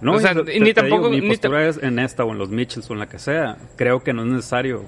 [0.00, 2.30] No, O sea, te- ni te digo, tampoco- mi ni postura es en esta o
[2.30, 3.56] en los Mitchells o en la que sea.
[3.76, 4.84] Creo que no es necesario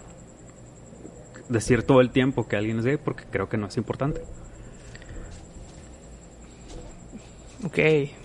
[1.48, 4.20] decir todo el tiempo que alguien es gay porque creo que no es importante.
[7.64, 7.78] Ok,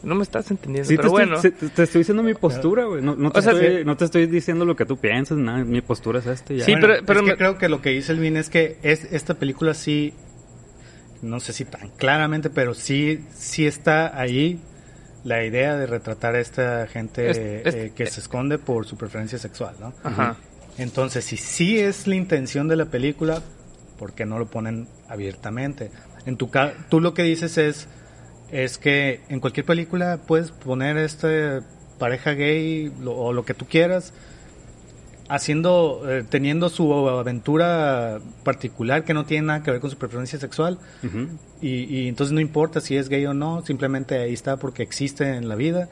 [0.03, 1.35] no me estás entendiendo, Sí, pero te, bueno.
[1.35, 3.03] estoy, te, te estoy diciendo mi postura, güey.
[3.03, 3.83] No, no te O sea, estoy, sí.
[3.85, 5.63] no te estoy diciendo lo que tú piensas, nada.
[5.63, 6.65] Mi postura es esta y ya.
[6.65, 9.03] Sí, Bueno, pero- pero es que creo que lo que dice Elvin es que es,
[9.11, 10.13] esta película sí,
[11.21, 14.59] no sé si tan claramente, pero sí, sí está ahí
[15.23, 18.97] la idea de retratar a esta gente Es- es- eh, que se esconde por su
[18.97, 19.93] preferencia sexual, ¿no?
[20.03, 20.37] Ajá.
[20.77, 23.41] Entonces, si sí es la intención de la película,
[23.97, 25.91] ¿por qué no lo ponen abiertamente?
[26.25, 27.87] En tu ca- tú lo que dices es
[28.49, 31.61] es que en cualquier película puedes poner este
[31.99, 34.13] pareja gay lo- o lo que tú quieras
[35.29, 40.39] haciendo eh, teniendo su aventura particular que no tiene nada que ver con su preferencia
[40.39, 40.79] sexual.
[41.61, 45.35] Y, y entonces no importa si es gay o no, simplemente ahí está porque existe
[45.35, 45.89] en la vida.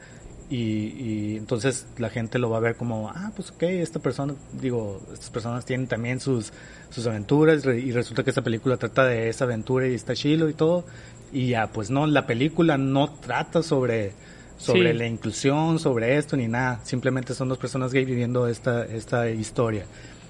[0.48, 4.34] Y, y entonces la gente lo va a ver como, ah, pues ok, esta persona,
[4.52, 6.52] digo, estas personas tienen también sus,
[6.88, 10.54] sus aventuras y resulta que esta película trata de esa aventura y está chilo y
[10.54, 10.84] todo
[11.32, 14.12] y ya, pues no, la película no trata sobre
[14.58, 14.98] sobre Sí.
[14.98, 19.84] la inclusión, sobre esto ni nada, simplemente son dos personas gay viviendo esta esta historia.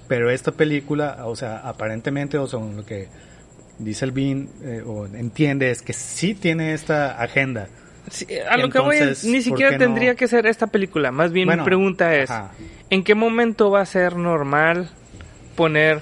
[0.07, 3.07] Pero esta película, o sea, aparentemente, o sea, lo que
[3.79, 7.67] dice el Bean, eh, o entiende, es que sí tiene esta agenda.
[8.09, 9.77] Sí, a lo que voy ni ¿por siquiera no?
[9.79, 11.11] tendría que ser esta película.
[11.11, 12.51] Más bien Bueno, mi pregunta es, ajá.
[12.89, 14.89] ¿en qué momento va a ser normal
[15.57, 16.01] poner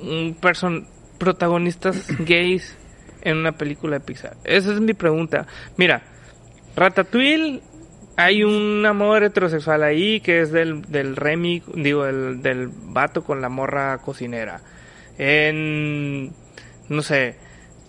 [0.00, 0.86] un person
[1.18, 2.76] protagonistas gays
[3.22, 4.36] en una película de Pixar?
[4.44, 5.48] Esa es mi pregunta.
[5.76, 6.02] Mira,
[6.76, 7.62] Ratatouille
[8.16, 13.40] hay un amor heterosexual ahí que es del, del Remy, digo, del, del vato con
[13.40, 14.60] la morra cocinera.
[15.18, 16.32] En,
[16.88, 17.36] no sé,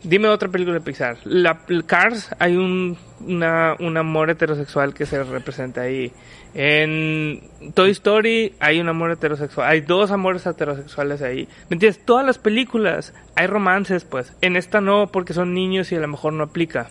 [0.04, 1.18] dime otra película de Pixar.
[1.24, 6.12] La, Cars hay un, una, un amor heterosexual que se representa ahí.
[6.54, 7.42] En
[7.74, 9.70] Toy Story hay un amor heterosexual.
[9.70, 11.48] Hay dos amores heterosexuales ahí.
[11.70, 12.04] ¿Me entiendes?
[12.04, 14.34] Todas las películas hay romances, pues.
[14.42, 16.90] En esta no, porque son niños y a lo mejor no aplica.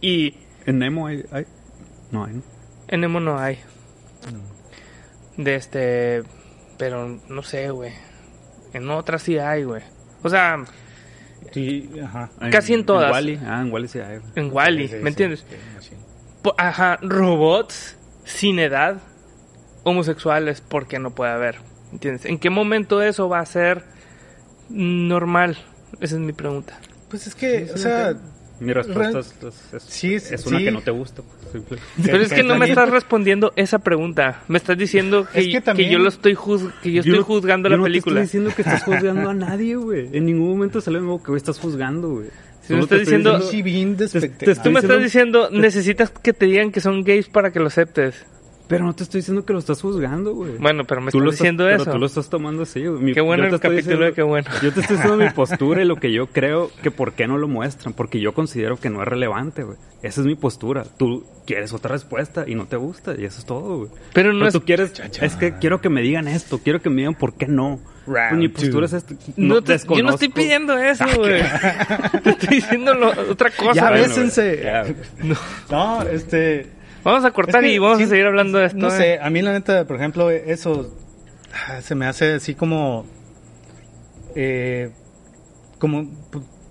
[0.00, 0.34] Y
[0.66, 1.46] En Nemo hay, hay-
[2.10, 2.42] No hay, ¿no?
[2.88, 3.58] en Nemo no hay.
[5.36, 6.22] De este.
[6.78, 7.92] Pero no sé, güey.
[8.72, 9.82] En otras sí hay, güey.
[10.22, 10.64] O sea,
[11.52, 12.30] Sí, ajá.
[12.50, 13.12] Casi en todas.
[13.12, 13.38] Wally.
[13.46, 14.18] Ah, en Wally sí hay.
[14.34, 15.46] en Wally, Sí, sí, ¿me sí, entiendes?
[15.48, 15.56] sí,
[15.90, 15.94] sí.
[16.42, 18.96] Po- Ajá, robots sin edad,
[19.84, 21.58] homosexuales, porque no puede haber.
[21.92, 22.24] ¿Entiendes?
[22.24, 23.84] ¿En qué momento eso va a ser
[24.68, 25.56] normal?
[26.00, 26.78] Esa es mi pregunta.
[27.08, 28.14] Pues es que, o sea,
[28.60, 30.64] Mi respuesta es, es, es- Sí, es una sí.
[30.64, 31.22] que no te gusta.
[31.22, 31.78] pues, simple.
[32.04, 34.42] Pero es que no me estás respondiendo esa pregunta.
[34.48, 37.18] Me estás diciendo que, Es que que también- yo lo estoy juz- que yo estoy
[37.20, 38.20] juzgando yo la no película.
[38.20, 40.08] te estoy diciendo que estás juzgando a nadie, güey.
[40.16, 42.28] En ningún momento sale algo que estás juzgando, güey.
[42.62, 46.80] Si me estás diciendo- bien te Tú me estás diciendo, necesitas que te digan que
[46.80, 48.24] son gays para que lo aceptes.
[48.66, 50.56] Pero no te estoy diciendo que lo estás juzgando, güey.
[50.56, 51.92] Bueno, pero me Tú estás lo diciendo pero eso.
[51.92, 53.12] tú lo estás tomando así, güey.
[53.12, 54.48] Qué bueno el capítulo de Qué bueno.
[54.62, 57.36] Yo te estoy diciendo mi postura y lo que yo creo que por qué no
[57.36, 57.92] lo muestran.
[57.92, 59.76] Porque yo considero que no es relevante, güey.
[60.02, 60.84] Esa es mi postura.
[60.96, 63.90] Tú quieres otra respuesta y no te gusta y eso es todo, güey.
[64.14, 64.92] Pero no es- tú quieres...
[65.20, 66.58] Es que quiero que me digan esto.
[66.58, 67.80] Quiero que me digan por qué no.
[68.06, 68.96] Round Pues mi postura two.
[68.96, 69.14] es esta.
[69.36, 71.42] No te- yo no estoy pidiendo eso, güey.
[72.22, 73.74] te estoy diciendo lo- otra cosa.
[73.74, 74.94] Ya, bésense.
[75.70, 76.68] No, este...
[77.04, 78.78] Vamos a cortar Es que y vamos sí, a seguir hablando de esto.
[78.78, 78.90] No ¿eh?
[78.90, 80.92] sé, a mí la neta, por ejemplo, eso
[81.68, 83.04] ah, se me hace así como...
[84.34, 84.90] eh,
[85.78, 86.10] como,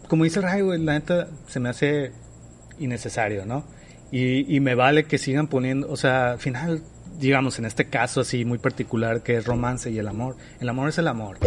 [0.07, 2.11] como dice Ray, güey, la neta se me hace
[2.79, 3.63] innecesario, ¿no?
[4.11, 6.81] Y, y me vale que sigan poniendo, o sea, al final,
[7.19, 10.36] digamos, en este caso así muy particular que es romance y el amor.
[10.59, 11.38] El amor es el amor.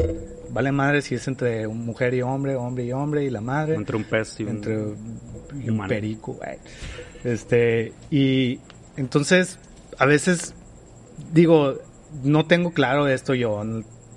[0.51, 3.75] Vale madre si es entre un mujer y hombre, hombre y hombre y la madre
[3.75, 4.49] Entre un pez y un...
[4.51, 4.77] entre
[5.63, 6.59] y un perico, güey.
[7.25, 8.61] Este, y
[8.97, 9.59] entonces,
[9.99, 10.55] a veces,
[11.33, 11.79] digo,
[12.23, 13.63] no tengo claro esto yo,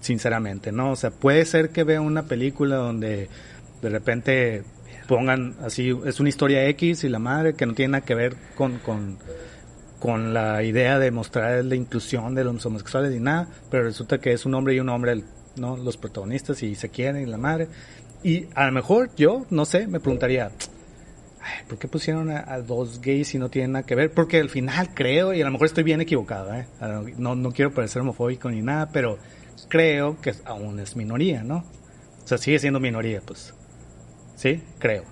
[0.01, 0.91] sinceramente, ¿no?
[0.91, 3.29] O sea, puede ser que vea una película donde
[3.81, 4.63] de repente
[5.07, 8.35] pongan así, es una historia X y la madre que no tiene nada que ver
[8.55, 9.17] con, con,
[9.99, 14.33] con la idea de mostrar la inclusión de los homosexuales ni nada, pero resulta que
[14.33, 15.23] es un hombre y un hombre,
[15.55, 15.77] ¿no?
[15.77, 17.67] Los protagonistas y se quieren y la madre.
[18.23, 20.51] Y a lo mejor yo, no sé, me preguntaría,
[21.41, 24.11] Ay, ¿por qué pusieron a, a dos gays si no tienen nada que ver?
[24.13, 26.67] Porque al final creo, y a lo mejor estoy bien equivocado, ¿eh?
[27.17, 29.17] No, no quiero parecer homofóbico ni nada, pero
[29.69, 31.63] creo que aún es minoría, ¿no?
[32.23, 33.53] O sea, sigue siendo minoría, pues.
[34.35, 34.61] ¿Sí?
[34.79, 35.03] Creo.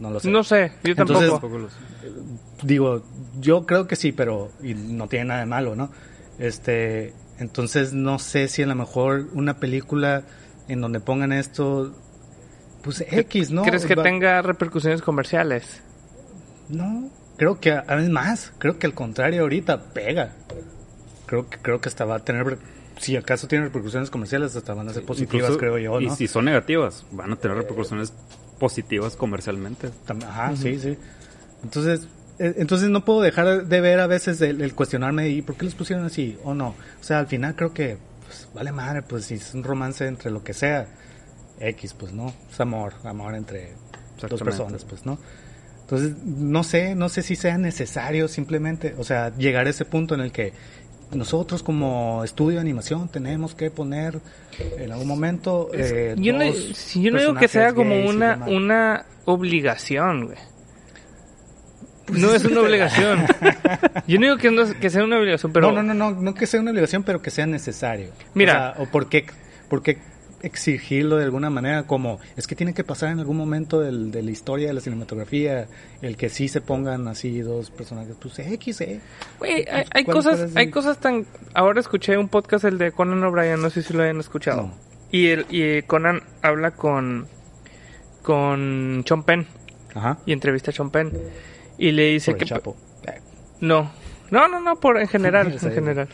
[0.00, 0.30] No lo sé.
[0.30, 1.20] No sé, yo tampoco.
[1.22, 1.72] Entonces-
[2.02, 2.66] sé.
[2.66, 3.02] Digo,
[3.40, 5.90] yo creo que sí, pero y no tiene nada de malo, ¿no?
[6.38, 10.22] Este, entonces no sé si a lo mejor una película
[10.68, 11.94] en donde pongan esto,
[12.82, 13.62] pues X, ¿no?
[13.62, 15.80] ¿Crees que Va- tenga repercusiones comerciales?
[16.68, 20.32] No, creo que además, creo que al contrario ahorita pega.
[21.26, 22.58] Creo que creo que hasta va a tener,
[22.98, 26.16] si acaso tiene repercusiones comerciales, hasta van a ser positivas, Incluso- creo yo, Y ¿no?
[26.16, 28.12] si son negativas, van a tener repercusiones
[28.58, 29.90] positivas comercialmente.
[30.26, 30.96] Ajá, sí, sí.
[31.64, 32.06] Entonces,
[32.38, 35.64] eh, entonces no puedo dejar de ver a veces el, el cuestionarme y por qué
[35.66, 36.68] los pusieron así o no.
[37.00, 40.30] O sea, al final creo que pues, vale madre, pues si es un romance entre
[40.30, 40.86] lo que sea,
[41.68, 43.72] X, pues no, es amor, amor entre
[44.28, 45.18] dos personas, pues no.
[45.82, 50.14] Entonces, no sé, no sé si sea necesario simplemente, o sea, llegar a ese punto
[50.14, 50.52] en el que
[51.12, 54.18] nosotros como estudio de animación tenemos que poner
[54.78, 59.04] en algún momento eh, yo no, yo no digo que sea como y una, una
[59.26, 60.38] obligación, güey.
[62.06, 63.26] Pues no es una obligación.
[64.06, 65.70] Yo no digo que, no- que sea una obligación, pero...
[65.72, 68.10] no, no, no, no, no que sea una obligación, pero que sea necesario.
[68.34, 68.72] Mira.
[68.72, 69.26] O, sea, o por qué,
[69.68, 69.98] por qué
[70.42, 74.22] exigirlo de alguna manera como es que tiene que pasar en algún momento del- de
[74.22, 75.68] la historia de la cinematografía
[76.02, 79.00] el que sí se pongan así dos personajes pues X eh
[79.40, 81.26] hay, hay ¿Cuál cosas, hay cosas tan...
[81.54, 84.62] Ahora escuché un podcast, el de Conan O'Brien, no sé si lo hayan escuchado.
[84.62, 84.74] No.
[85.10, 87.26] Y, el, y Conan habla con,
[88.22, 89.46] con Sean Penn
[89.94, 91.12] ajá y entrevista a Sean Penn.
[91.78, 92.44] Y le dice por que...
[92.44, 92.76] el Chapo
[93.60, 93.90] No,
[94.30, 96.08] no, no, no, por en general, en general.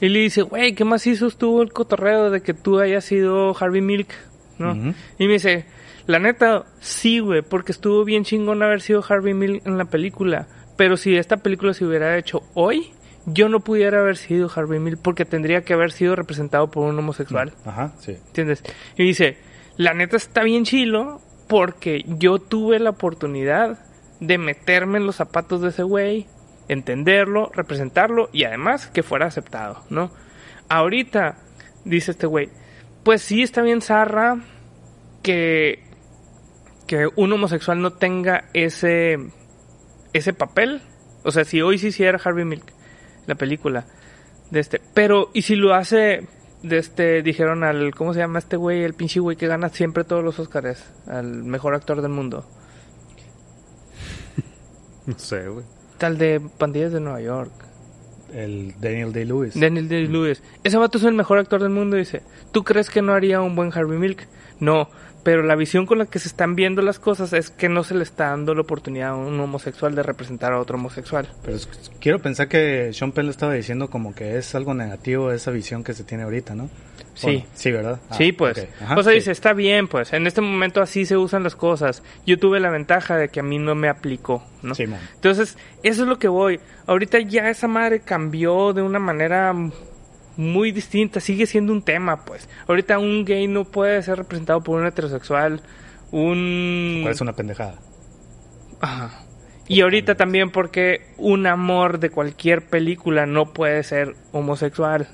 [0.00, 3.56] Y le dice, güey, ¿qué más hizo estuvo el cotorreo de que tú hayas sido
[3.58, 4.08] Harvey Milk?
[4.58, 4.94] ¿No?
[5.18, 5.66] Y me dice,
[6.06, 10.46] la neta, sí, güey, porque estuvo bien chingón haber sido Harvey Milk en la película.
[10.76, 12.92] Pero si esta película se hubiera hecho hoy,
[13.26, 16.98] yo no pudiera haber sido Harvey Milk porque tendría que haber sido representado por un
[16.98, 17.52] homosexual.
[17.64, 18.62] ajá sí ¿Entiendes?
[18.96, 19.36] Y dice,
[19.76, 23.78] la neta está bien chilo porque yo tuve la oportunidad
[24.20, 26.26] de meterme en los zapatos de ese güey,
[26.68, 30.10] entenderlo, representarlo y además que fuera aceptado, ¿no?
[30.68, 31.38] Ahorita,
[31.84, 32.50] dice este güey,
[33.04, 34.38] pues sí está bien zarra
[35.22, 35.84] que,
[36.86, 39.18] que un homosexual no tenga ese,
[40.12, 40.82] ese papel.
[41.22, 42.72] O sea, si hoy se hiciera Harvey Milk,
[43.26, 43.86] la película,
[44.50, 44.80] de este.
[44.94, 46.28] Pero, ¿y si lo hace
[46.62, 48.82] de este, dijeron al, ¿cómo se llama este güey?
[48.82, 52.44] El pinche güey que gana siempre todos los Oscars, al mejor actor del mundo.
[55.06, 55.75] No sé, güey.
[55.98, 57.52] Tal de Pandillas de Nueva York.
[58.34, 60.42] el Daniel Day Lewis Daniel Day-Lewis.
[60.64, 62.22] Ese vato es el mejor actor del mundo, dice.
[62.52, 64.26] ¿Tú crees que no haría un buen Harvey Milk?
[64.58, 64.88] No,
[65.22, 67.94] pero la visión con la que se están viendo las cosas es que no se
[67.94, 71.28] le está dando la oportunidad a un homosexual de representar a otro homosexual.
[71.42, 71.68] pero es-
[72.00, 75.84] quiero pensar que Sean Penn le estaba diciendo como que es algo negativo esa visión
[75.84, 76.68] que se tiene ahorita no
[77.16, 77.26] Sí.
[77.26, 78.68] Bueno, sí verdad Ah, sí, pues.
[78.80, 79.18] Ajá, o sea, sí.
[79.18, 80.12] dice, está bien, pues.
[80.12, 82.02] En este momento así se usan las cosas.
[82.26, 84.74] Yo tuve la ventaja de que a mí no me aplicó, ¿no?
[84.74, 84.84] Sí.
[85.14, 86.60] Entonces, eso es lo que voy.
[86.86, 89.54] Ahorita ya esa madre cambió de una manera
[90.36, 91.20] muy distinta.
[91.20, 92.48] Sigue siendo un tema, pues.
[92.68, 95.62] Ahorita un gay no puede ser representado por un heterosexual.
[96.12, 97.00] Un...
[97.02, 97.78] ¿Cuál es una pendejada
[98.80, 99.22] Ajá.
[99.68, 105.08] Y ahorita también porque un amor de cualquier película no puede ser homosexual.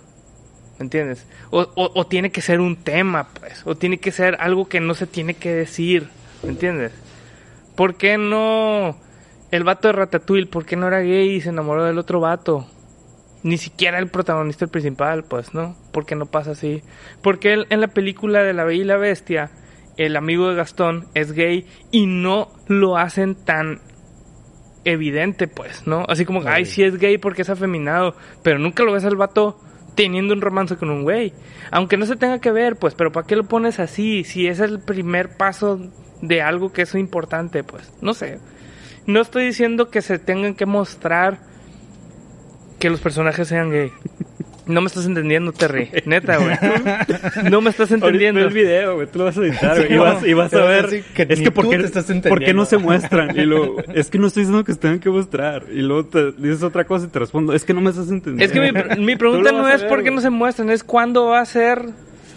[0.83, 1.29] ¿Me entiendes?
[1.53, 3.63] O, o- o tiene que ser un tema, pues.
[3.67, 6.09] O tiene que ser algo que no se tiene que decir.
[6.43, 6.91] ¿Me entiendes?
[7.77, 8.97] ¿Por qué no
[9.53, 10.47] el vato de Ratatouille?
[10.49, 12.67] ¿Por qué no era gay y se enamoró del otro vato?
[13.45, 15.77] Ni siquiera el protagonista el principal, pues, ¿no?
[15.93, 16.83] ¿Por qué no pasa así?
[17.23, 19.53] Porque él, en la película de La Bella y la Bestia,
[19.97, 23.81] el amigo de Gastón es gay y no lo hacen tan
[24.85, 26.05] evidente, pues, ¿no?
[26.09, 29.61] Así como, ay, sí es gay porque es afeminado, pero nunca lo ves al vato
[29.95, 31.33] teniendo un romance con un güey.
[31.71, 34.25] Aunque no se tenga que ver, pues, pero ¿para qué lo pones así?
[34.25, 35.81] Si es el primer paso
[36.21, 38.39] de algo que es importante, pues, no sé.
[39.07, 41.41] No estoy diciendo que se tengan que mostrar
[42.79, 43.93] que los personajes sean gay.
[44.67, 45.91] No me estás entendiendo, Terry.
[46.07, 46.57] Neta, güey.
[47.51, 48.41] No me estás entendiendo.
[48.41, 49.07] Ahorita ve el video, güey.
[49.09, 49.89] Tú lo vas a editar, güey.
[49.89, 51.05] Sí, y, vas, y vas te a ver.
[51.15, 52.65] que es ni que tú ¿por qué, te estás ¿por qué no entendiendo.
[52.67, 53.37] se muestran?
[53.39, 55.65] Y luego, es que no estoy diciendo que se tengan que mostrar.
[55.73, 58.45] Y luego te dices otra cosa y te respondo, es que no me estás entendiendo.
[58.45, 60.15] Es que mi, mi pregunta no es ver, por qué güey.
[60.15, 61.83] no se muestran, es cuándo va a ser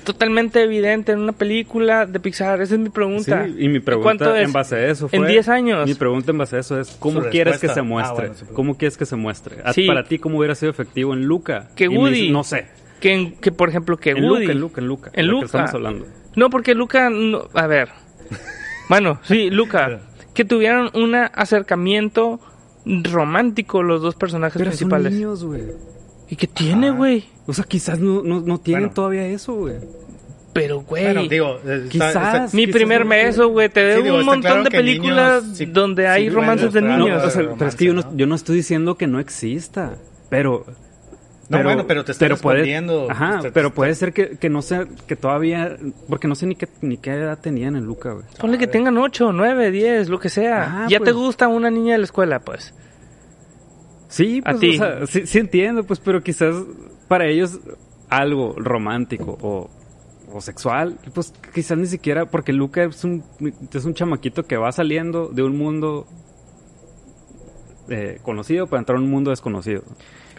[0.06, 2.62] totalmente evidente en una película de Pixar.
[2.62, 3.46] Esa es mi pregunta.
[3.46, 4.46] Sí, y mi pregunta ¿Cuánto es?
[4.46, 5.20] en base a eso fue...
[5.20, 5.86] En 10 años.
[5.88, 8.16] Mi pregunta en base a eso es, ¿cómo Su quieres que se Ah, muestre?
[8.16, 8.56] bueno, su pregunta.
[8.56, 9.58] ¿Cómo quieres que se muestre?
[9.74, 9.86] Sí.
[9.88, 11.70] Para ti, ¿cómo hubiera sido efectivo en Luca?
[11.76, 12.14] Que Woody.
[12.14, 12.68] dices, no sé.
[13.02, 14.46] Que, en- que, por ejemplo, que En Woody.
[14.46, 15.12] Luca, en Luca, en Luca.
[15.14, 15.46] En lo que Luca.
[15.48, 16.06] estamos hablando.
[16.36, 17.10] No, porque Luca.
[17.10, 17.90] no- a ver.
[18.90, 20.00] Bueno, sí, Luca.
[20.36, 22.40] que tuvieran un acercamiento
[22.86, 25.14] romántico los dos personajes Pero son principales.
[25.14, 25.64] niños, güey.
[26.30, 27.26] ¿Y qué tiene, güey?
[27.48, 28.94] O sea, quizás no, no, no tienen Bueno.
[28.94, 29.76] todavía eso, güey.
[30.54, 31.04] Pero, güey.
[31.04, 32.16] Bueno, digo, está- Quizás.
[32.16, 33.68] está- mi quizás primer no- beso, güey.
[33.70, 37.24] Te veo un montón claro de películas niños sí- donde hay romances de No, niños.
[37.24, 38.16] o sea, romance, pero es que yo no, ¿no?
[38.16, 39.96] yo no estoy diciendo que no exista,
[40.30, 40.66] pero...
[41.48, 44.50] No, bueno, pero te está puede- respondiendo, Ajá, te- pero te- puede ser que, que
[44.50, 45.78] no sea, que todavía,
[46.10, 48.26] porque no sé ni qué, ni qué edad tenían en Luca, güey.
[48.40, 50.64] Ponle que tengan 8, 9, 10, lo que sea.
[50.64, 51.16] Ajá, ya te pues.
[51.16, 52.74] gusta una niña de la escuela, pues.
[54.16, 54.70] Sí, A pues, ti.
[54.70, 56.56] o sea, sí, sí entiendo, pues, pero quizás
[57.10, 57.60] para ellos
[58.08, 59.70] algo romántico o,
[60.32, 63.26] o sexual, pues quizás ni siquiera, porque Luca es un,
[63.74, 66.08] es un chamaquito que va saliendo de un mundo
[67.90, 69.84] eh, conocido para entrar a un mundo desconocido.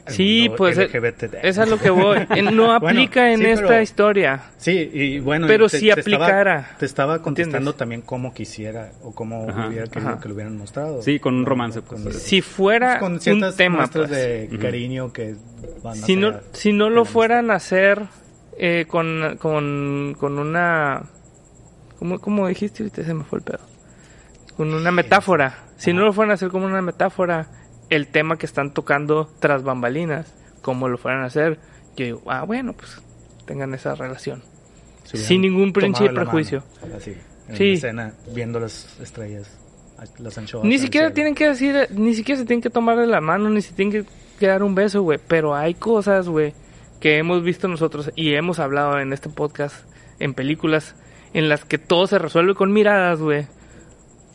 [0.09, 1.35] Sí, mundo pues, eh, LGBT.
[1.43, 2.19] Eso es lo que voy.
[2.53, 4.43] No aplica en sí, esta pero- historia.
[4.57, 5.47] Sí, y bueno.
[5.47, 6.59] Pero te- si te aplicara.
[6.61, 7.77] Estaba, te estaba contestando ¿Entiendes?
[7.77, 10.21] también como quisiera o como Ajá, hubiera querido ajá.
[10.21, 11.03] que lo hubieran mostrado.
[11.03, 12.23] Sí, con un Con- romance, con- pues.
[12.23, 14.51] Si fuera con un ciertas tema, muestras pues.
[14.51, 15.35] de cariño que
[15.83, 18.03] van a si no, si no lo fueran a hacer
[18.59, 21.03] eh, con, con, con una...
[21.99, 22.83] ¿cómo, ¿Cómo dijiste?
[22.83, 23.61] Ahorita se me fue el pedo.
[24.57, 25.59] Con una metáfora.
[25.77, 27.47] Si no lo fueran a hacer como una metáfora,
[27.91, 31.59] el tema que están tocando tras bambalinas, como lo fueran a hacer,
[31.97, 33.01] yo digo, ah, bueno, pues
[33.47, 34.43] tengan esa relación.
[35.05, 35.73] sin ningún la
[36.23, 36.65] prejuicio.
[36.83, 37.17] mano, así,
[37.49, 37.73] en Sí.
[37.75, 39.57] escena, viendo las estrellas,
[40.19, 40.65] las anchoas.
[40.65, 43.63] Ni siquiera tienen que decir, ni siquiera se tienen que tomar de la mano, ni
[43.63, 44.11] se tienen que,
[44.41, 45.21] que dar un beso, güey.
[45.29, 46.55] Pero hay cosas, güey,
[47.01, 50.97] que hemos visto nosotros y hemos hablado en este podcast, en películas,
[51.35, 53.47] en las que todo se resuelve con miradas, güey.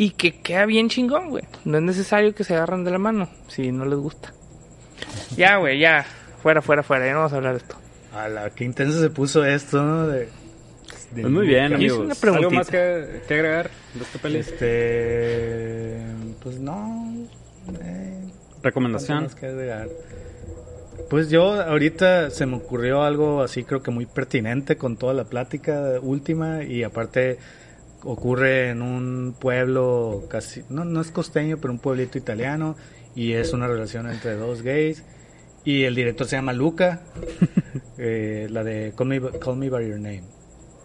[0.02, 1.44] Y que queda bien chingón, güey.
[1.64, 4.34] No es necesario que se agarren de la mano, si no les gusta.
[5.38, 6.04] Ya, güey, ya.
[6.42, 7.06] Fuera, fuera, fuera.
[7.06, 7.76] Ya no vamos a hablar de esto.
[8.16, 10.08] A la que intenso se puso esto, ¿no?
[10.08, 12.00] De, de Pues muy bien, amigos.
[12.24, 12.36] una.
[12.36, 14.38] ¿Algo más que, que agregar de esta peli?
[14.40, 15.98] Este.
[16.42, 17.14] Pues no.
[17.84, 18.22] eh,
[18.64, 19.20] Recomendación.
[19.20, 19.88] ¿cuánto más que agregar?
[21.12, 25.26] Pues yo ahorita se me ocurrió algo así creo que muy pertinente con toda la
[25.26, 27.38] plática última y aparte
[28.04, 32.76] ocurre en un pueblo casi, no, no es costeño, pero un pueblito italiano
[33.16, 35.04] y es una relación entre dos gays
[35.64, 37.02] y el director se llama Luca,
[37.98, 40.24] eh, la de Call Me, Call Me By Your Name.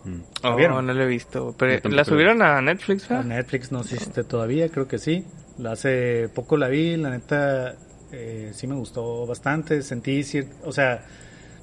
[0.05, 0.21] Mm.
[0.43, 0.87] ¿La Oh, vieron?
[0.87, 1.55] no lo he visto.
[1.59, 3.25] Pero, ¿La subieron a Netflix, A ¿verdad?
[3.39, 5.25] Netflix no existe todavía, creo que sí.
[5.59, 7.75] La hace poco la vi, la neta
[8.13, 9.83] eh, sí me gustó bastante.
[9.83, 10.23] Sentí,
[10.63, 11.05] o sea,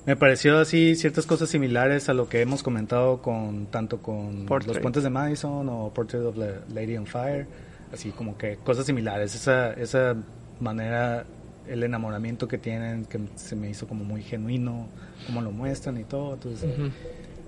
[0.05, 4.75] me pareció así ciertas cosas similares a lo que hemos comentado con tanto con Portrait.
[4.75, 7.47] los puentes de Madison o Portrait of the Lady on Fire,
[7.93, 9.33] así como que cosas similares.
[9.35, 10.15] Esa esa
[10.59, 11.25] manera,
[11.67, 14.87] el enamoramiento que tienen que se me hizo como muy genuino,
[15.25, 16.33] como lo muestran y todo.
[16.33, 16.69] Entonces,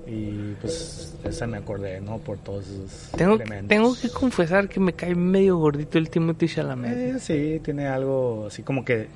[0.07, 2.19] y pues esa me acordé, ¿no?
[2.19, 3.67] Por todos esos Tengo, elementos.
[3.69, 6.95] tengo que confesar que me cae medio gordito el Timothy Chalamet.
[6.95, 9.07] Eh, sí, tiene algo así como que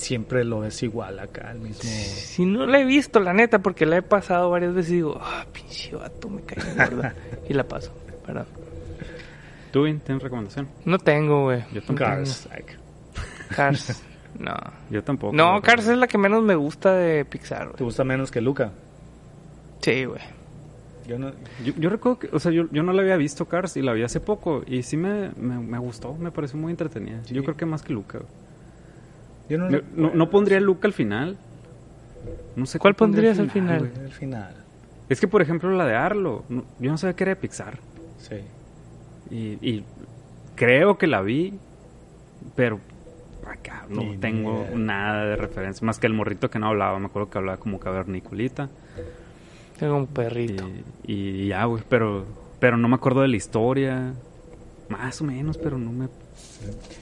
[0.00, 1.82] siempre lo ves igual acá, el mismo.
[1.82, 5.18] Si no la he visto, la neta, porque la he pasado varias veces y digo,
[5.20, 7.14] ah, pinche vato, me cae bien gorda.
[7.48, 7.92] y la paso,
[8.26, 8.46] perdón.
[9.72, 10.68] ¿Tú, Vin, tienes recomendación?
[10.84, 11.60] No tengo, güey.
[11.72, 11.98] Yo No tampoco.
[11.98, 12.48] Cars.
[13.54, 14.02] Cars.
[14.38, 14.54] No.
[14.90, 15.34] Yo tampoco.
[15.34, 15.60] No.
[15.60, 17.84] Cars es la que menos me gusta de Pixar, ¿Te güey.
[17.84, 18.70] gusta menos que Luca?
[19.82, 20.20] Sí, güey.
[21.06, 21.32] Yo no.
[21.64, 23.92] Yo, yo recuerdo que, o sea, yo, yo no la había visto Cars y la
[23.92, 27.20] vi hace poco y sí me, me, me gustó, me pareció muy entretenida.
[27.24, 27.34] Sí.
[27.34, 28.18] Yo creo que más que Luca.
[28.18, 28.30] güey.
[29.50, 31.36] Yo no, No, no, no pondría Luca al final.
[32.56, 33.90] No sé ¿Cuál pondría pondrías al final?
[33.90, 34.06] güey.
[34.06, 34.54] Al final.
[35.08, 37.78] Es que, por ejemplo, la de Arlo, no- yo no sabía que era de Pixar.
[38.18, 38.36] Sí.
[39.30, 39.84] Y, y
[40.54, 41.54] creo que la vi,
[42.56, 42.78] pero
[43.46, 44.76] acá no Ni tengo idea.
[44.78, 45.84] nada de referencia.
[45.84, 46.98] Más que el morrito que no hablaba.
[46.98, 48.68] Me acuerdo que hablaba como caverniculita.
[49.78, 50.68] Tengo un Y, perrito.
[51.04, 51.82] y ya, güey.
[51.88, 52.24] Pero,
[52.60, 54.12] pero no me acuerdo de la historia.
[54.88, 56.08] Más o menos, pero no me...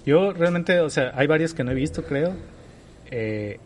[0.07, 2.35] Yo realmente, o sea, hay varias que no he visto, creo.
[3.11, 3.59] Eh,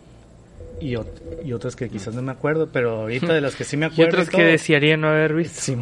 [0.81, 3.77] y, ot- y otras que quizás no me acuerdo, pero ahorita de las que sí
[3.77, 4.11] me Y acuerdo.
[4.13, 5.61] otras y que todo- desearía no haber visto.
[5.61, 5.77] Sí,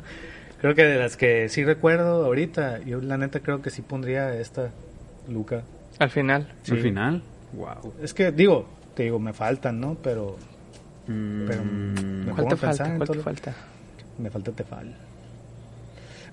[0.60, 4.34] creo que de las que sí recuerdo ahorita, yo la neta creo que sí pondría
[4.38, 4.70] esta,
[5.28, 5.62] Luca.
[5.98, 6.52] Al final.
[6.64, 6.72] Sí.
[6.72, 7.94] Al final, wow.
[8.02, 9.96] Es que digo, te digo, me faltan, ¿no?
[10.02, 10.36] Pero
[11.06, 12.94] Mm, Pero, me ¿Cuál pongo te falta?
[12.96, 13.54] ¿Cuál te falta?
[14.16, 14.96] me falta Tefal.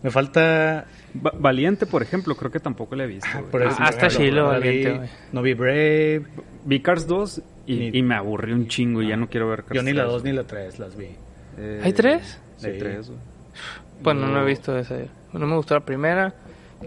[0.03, 0.85] Me falta...
[1.23, 3.27] Va- Valiente, por ejemplo, creo que tampoco la he visto.
[3.33, 5.09] ah, por Ah, ejemplo, chilo, no la vi- Valiente, güey.
[5.31, 6.21] No vi Brave,
[6.65, 9.63] Vi Cars 2 y, Ni- y me aburrí un chingo y ya no quiero ver
[9.63, 11.09] Cars yo ni la 3, 2 ni la 3 las vi.
[11.57, 12.39] Eh, ¿Hay tres?
[12.63, 12.79] Hay Sí.
[12.79, 13.19] tres, güey.
[14.01, 14.95] Bueno, no he visto esa.
[15.33, 16.33] No me gustó la primera.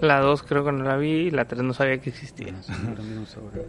[0.00, 1.10] La dos creo que no la vi.
[1.26, 2.46] Y la tres no sabía que existía.
[2.48, 3.62] Dinosaurio.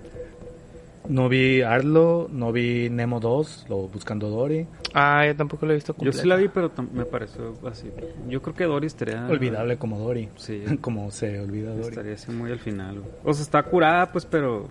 [1.10, 4.68] No vi Arlo, no vi Nemo 2, lo Buscando Dory.
[4.94, 6.22] Ah, yo tampoco la he visto Yo completa.
[6.22, 7.90] sí la vi, pero me pareció así.
[8.28, 9.26] Yo creo que Dory estaría...
[9.28, 10.30] Olvidable como Dory.
[10.38, 10.64] Sí.
[10.82, 11.90] como se olvida Dory.
[11.90, 13.04] Estaría así muy al final.
[13.24, 14.68] O sea, está curada, pues, pero...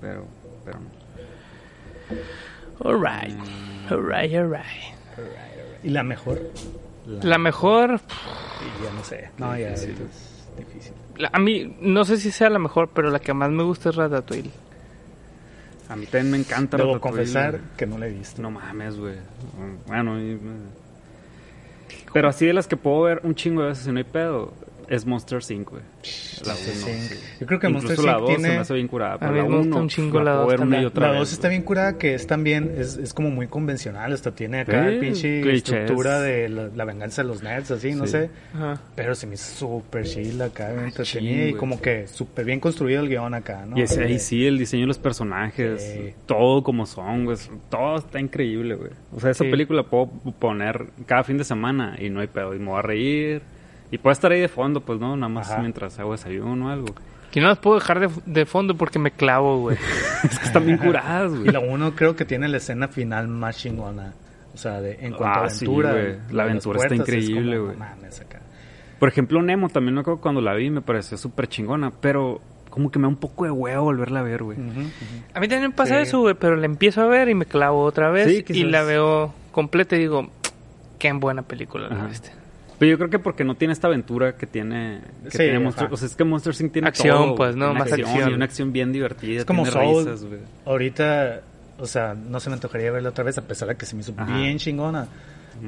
[0.00, 0.24] Pero...
[0.64, 2.90] Pero no.
[2.90, 3.34] Alright.
[3.36, 3.92] Mm.
[3.92, 4.66] Alright, alright.
[5.82, 6.40] ¿Y la mejor?
[7.22, 9.30] La mejor, y ya no sé.
[9.38, 10.92] No, ya es difícil.
[11.16, 13.88] la- a mí, no sé si sea la mejor, pero la que más me gusta
[13.88, 14.50] es Ratatouille.
[15.90, 17.62] A mí también me encanta Debo Ratatouille, confesar güey.
[17.76, 18.40] que no la he visto.
[18.40, 19.16] No mames, güey.
[19.86, 20.38] Bueno, y-
[22.12, 24.52] pero así de las que puedo ver un chingo de veces y no hay pedo,
[24.90, 25.82] es Monster 5, güey.
[26.46, 27.14] La sí.
[27.40, 28.20] Yo creo que Incluso Monster la Inc.
[28.20, 30.20] 2 tiene- se me hace bien curada, pero mí la me gusta 1 un chingo
[30.22, 32.96] la dos una y otra La vez, 2 está bien curada, que es también, es,
[32.96, 35.72] es como muy convencional, hasta tiene acá Sí, el pinche clichés.
[35.74, 38.12] estructura de la, la venganza de los nerds, así, no Sí.
[38.12, 38.30] sé.
[38.52, 38.80] Ajá.
[38.96, 42.58] Pero se me hizo súper chill acá, bien entretenida ching, y como que súper bien
[42.60, 43.78] construido el guion acá, ¿no?
[43.78, 46.14] Y ese, ahí sí, el diseño de los personajes, Sí.
[46.26, 47.36] todo como son, güey.
[47.70, 48.90] Todo está increíble, güey.
[49.12, 49.50] O sea, esa Sí.
[49.50, 50.08] película puedo
[50.40, 52.54] poner cada fin de semana y no hay pedo.
[52.54, 53.42] Y me voy a reír.
[53.90, 55.60] Y puede estar ahí de fondo, pues no, nada más Ajá.
[55.60, 56.94] mientras hago desayuno o algo.
[57.30, 59.76] Que no las puedo dejar de, de fondo porque me clavo, güey.
[60.24, 61.48] Es que están bien curadas, güey.
[61.48, 64.14] Y la 1 creo que tiene la escena final más chingona.
[64.52, 65.92] O sea, de, en cuanto Ah, a sí, aventura.
[65.92, 66.16] güey.
[66.32, 67.78] La aventura está puertas, increíble, como, güey.
[67.78, 68.40] no mames, acá.
[68.98, 71.90] Por ejemplo, Nemo también me acuerdo cuando la vi, me pareció súper chingona.
[72.00, 74.58] Pero como que me da un poco de huevo volverla a ver, güey.
[75.34, 76.02] A mí también me pasa Sí.
[76.02, 78.82] eso, güey, pero la empiezo a ver y me clavo otra vez Sí, y la
[78.82, 80.28] veo completa y digo,
[80.98, 82.30] qué buena película la viste.
[82.80, 85.86] Pero yo creo que porque no tiene esta aventura que tiene, que Sí, tiene Monster.
[85.92, 86.72] O sea, es que Monster Inc.
[86.72, 87.66] tiene Acción, todo, pues, ¿no?
[87.66, 88.08] Tiene Más acción.
[88.10, 88.30] acción.
[88.30, 89.38] Y una acción bien divertida.
[89.40, 90.04] Es como tiene Soul.
[90.06, 90.26] risas.
[90.64, 91.40] Ahorita,
[91.78, 94.00] o sea, no se me antojaría verla otra vez, a pesar de que se me
[94.00, 94.34] hizo Ajá.
[94.36, 95.06] bien chingona.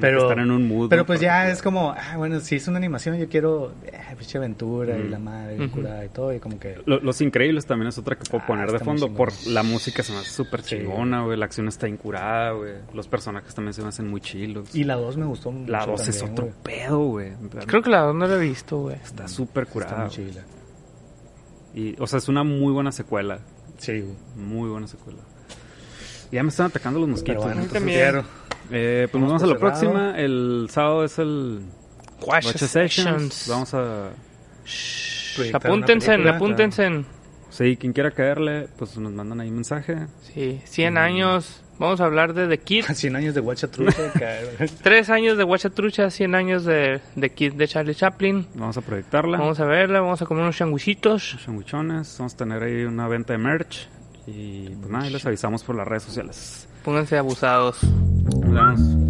[0.01, 2.77] Pero, estar en un mood, pero pues ya es como, ah, bueno, si es una
[2.77, 3.91] animación, yo quiero eh,
[4.35, 6.81] aventura y la madre, curada y todo, y como que.
[6.85, 9.61] Lo- Los Increíbles también es otra que puedo Ah, poner de está fondo por la
[9.61, 10.77] música se me hace súper Sí.
[10.77, 11.37] chingona, güey.
[11.37, 12.73] La acción está incurada, güey.
[12.93, 14.73] Los personajes también se me hacen muy chilos.
[14.73, 15.71] Y la 2 me gustó mucho.
[15.71, 17.33] la 2 es otro pedo, güey.
[17.67, 18.95] Creo que la dos no la he visto, güey.
[18.95, 20.01] está súper Está curada.
[20.05, 20.41] muy chila.
[21.75, 23.39] Y, o sea, es una muy buena secuela.
[23.77, 24.15] Sí, güey.
[24.35, 25.19] Muy buena secuela.
[26.31, 27.43] Ya me están atacando los Pero mosquitos.
[27.43, 27.63] bueno, ¿no?
[27.67, 28.25] entonces.
[28.73, 29.79] Eh, pues nos Vamos a la cerrado.
[29.79, 30.17] próxima.
[30.19, 31.61] El sábado es el
[32.25, 33.33] Watch Watch Sessions.
[33.33, 33.47] Sessions.
[33.47, 34.09] Vamos a...
[35.35, 37.05] Proyectar una Apúntense, apúntense.
[37.49, 40.07] Sí, quien quiera caerle, pues nos mandan ahí un mensaje.
[40.33, 41.61] Sí, 100 años.
[41.77, 42.85] Vamos a hablar de The Kid.
[42.93, 44.11] 100 años de Guachatrucha.
[44.81, 48.47] Tres años de Trucha, 100 años de The Kid de Charlie Chaplin.
[48.55, 49.37] Vamos a proyectarla.
[49.37, 51.37] Vamos a verla, vamos a comer unos changuichitos.
[51.43, 52.15] Sandwichones.
[52.17, 53.87] Vamos a tener ahí una venta de merch.
[54.25, 56.67] Y pues nada, ahí les avisamos por las redes sociales.
[56.83, 57.81] Pónganse abusados.
[58.43, 59.03] Nos.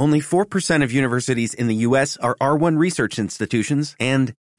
[0.00, 2.16] Only 4% of universities in the U.S.
[2.16, 4.32] are R1 research institutions, and